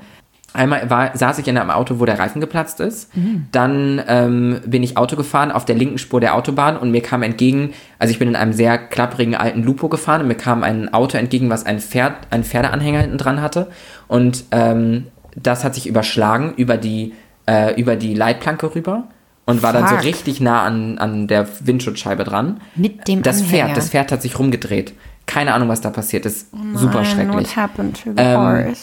[0.53, 3.11] Einmal war, saß ich in einem Auto, wo der Reifen geplatzt ist.
[3.51, 7.23] Dann ähm, bin ich Auto gefahren auf der linken Spur der Autobahn und mir kam
[7.23, 10.93] entgegen, also ich bin in einem sehr klapprigen alten Lupo gefahren und mir kam ein
[10.93, 13.67] Auto entgegen, was ein Pferd, einen Pferdeanhänger hinten dran hatte.
[14.07, 17.13] Und ähm, das hat sich überschlagen über die,
[17.47, 19.09] äh, über die Leitplanke rüber
[19.45, 20.03] und war dann so Fuck.
[20.05, 22.61] richtig nah an, an der Windschutzscheibe dran.
[22.75, 23.65] Mit dem Das Anhänger.
[23.65, 24.93] Pferd, das Pferd hat sich rumgedreht.
[25.25, 26.47] Keine Ahnung, was da passiert ist.
[26.73, 27.55] Super schrecklich.
[27.55, 28.75] happened to the Ähm?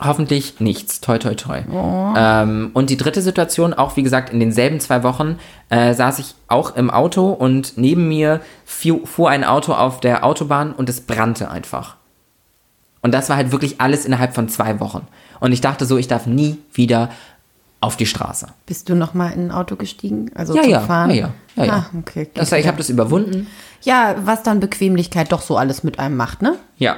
[0.00, 1.00] Hoffentlich nichts.
[1.00, 1.60] Toi, toi, toi.
[1.70, 2.14] Oh.
[2.16, 5.38] Ähm, und die dritte Situation, auch wie gesagt, in denselben zwei Wochen,
[5.70, 10.72] äh, saß ich auch im Auto und neben mir fuhr ein Auto auf der Autobahn
[10.72, 11.96] und es brannte einfach.
[13.02, 15.06] Und das war halt wirklich alles innerhalb von zwei Wochen.
[15.38, 17.10] Und ich dachte so, ich darf nie wieder
[17.84, 18.46] auf die Straße.
[18.66, 20.30] Bist du noch mal in ein Auto gestiegen?
[20.34, 21.10] Also Ja, zum ja, Fahren?
[21.10, 21.72] ja, ja, ja, ja.
[21.92, 22.28] Ah, okay.
[22.34, 23.46] Das heißt, ich habe das überwunden.
[23.82, 26.56] ja, was dann Bequemlichkeit doch so alles mit einem macht, ne?
[26.78, 26.96] Ja.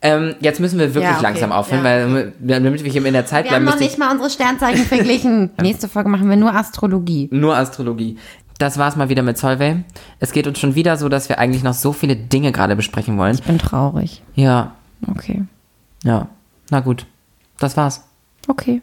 [0.00, 3.26] Ähm, jetzt müssen wir wirklich Ja, okay, langsam aufhören, weil damit wir hier in der
[3.26, 5.50] Zeit Wir bleiben, haben noch nicht mal unsere Sternzeichen verglichen.
[5.60, 7.28] Nächste Folge machen wir nur Astrologie.
[7.32, 8.16] Nur Astrologie.
[8.58, 9.84] Das war's mal wieder mit Solvay.
[10.20, 13.18] Es geht uns schon wieder so, dass wir eigentlich noch so viele Dinge gerade besprechen
[13.18, 13.34] wollen.
[13.34, 14.22] Ich bin traurig.
[14.34, 14.72] Ja,
[15.08, 15.44] Okay.
[16.04, 16.28] ja.
[16.70, 17.06] Na gut.
[17.58, 18.04] Das war's.
[18.46, 18.82] Okay.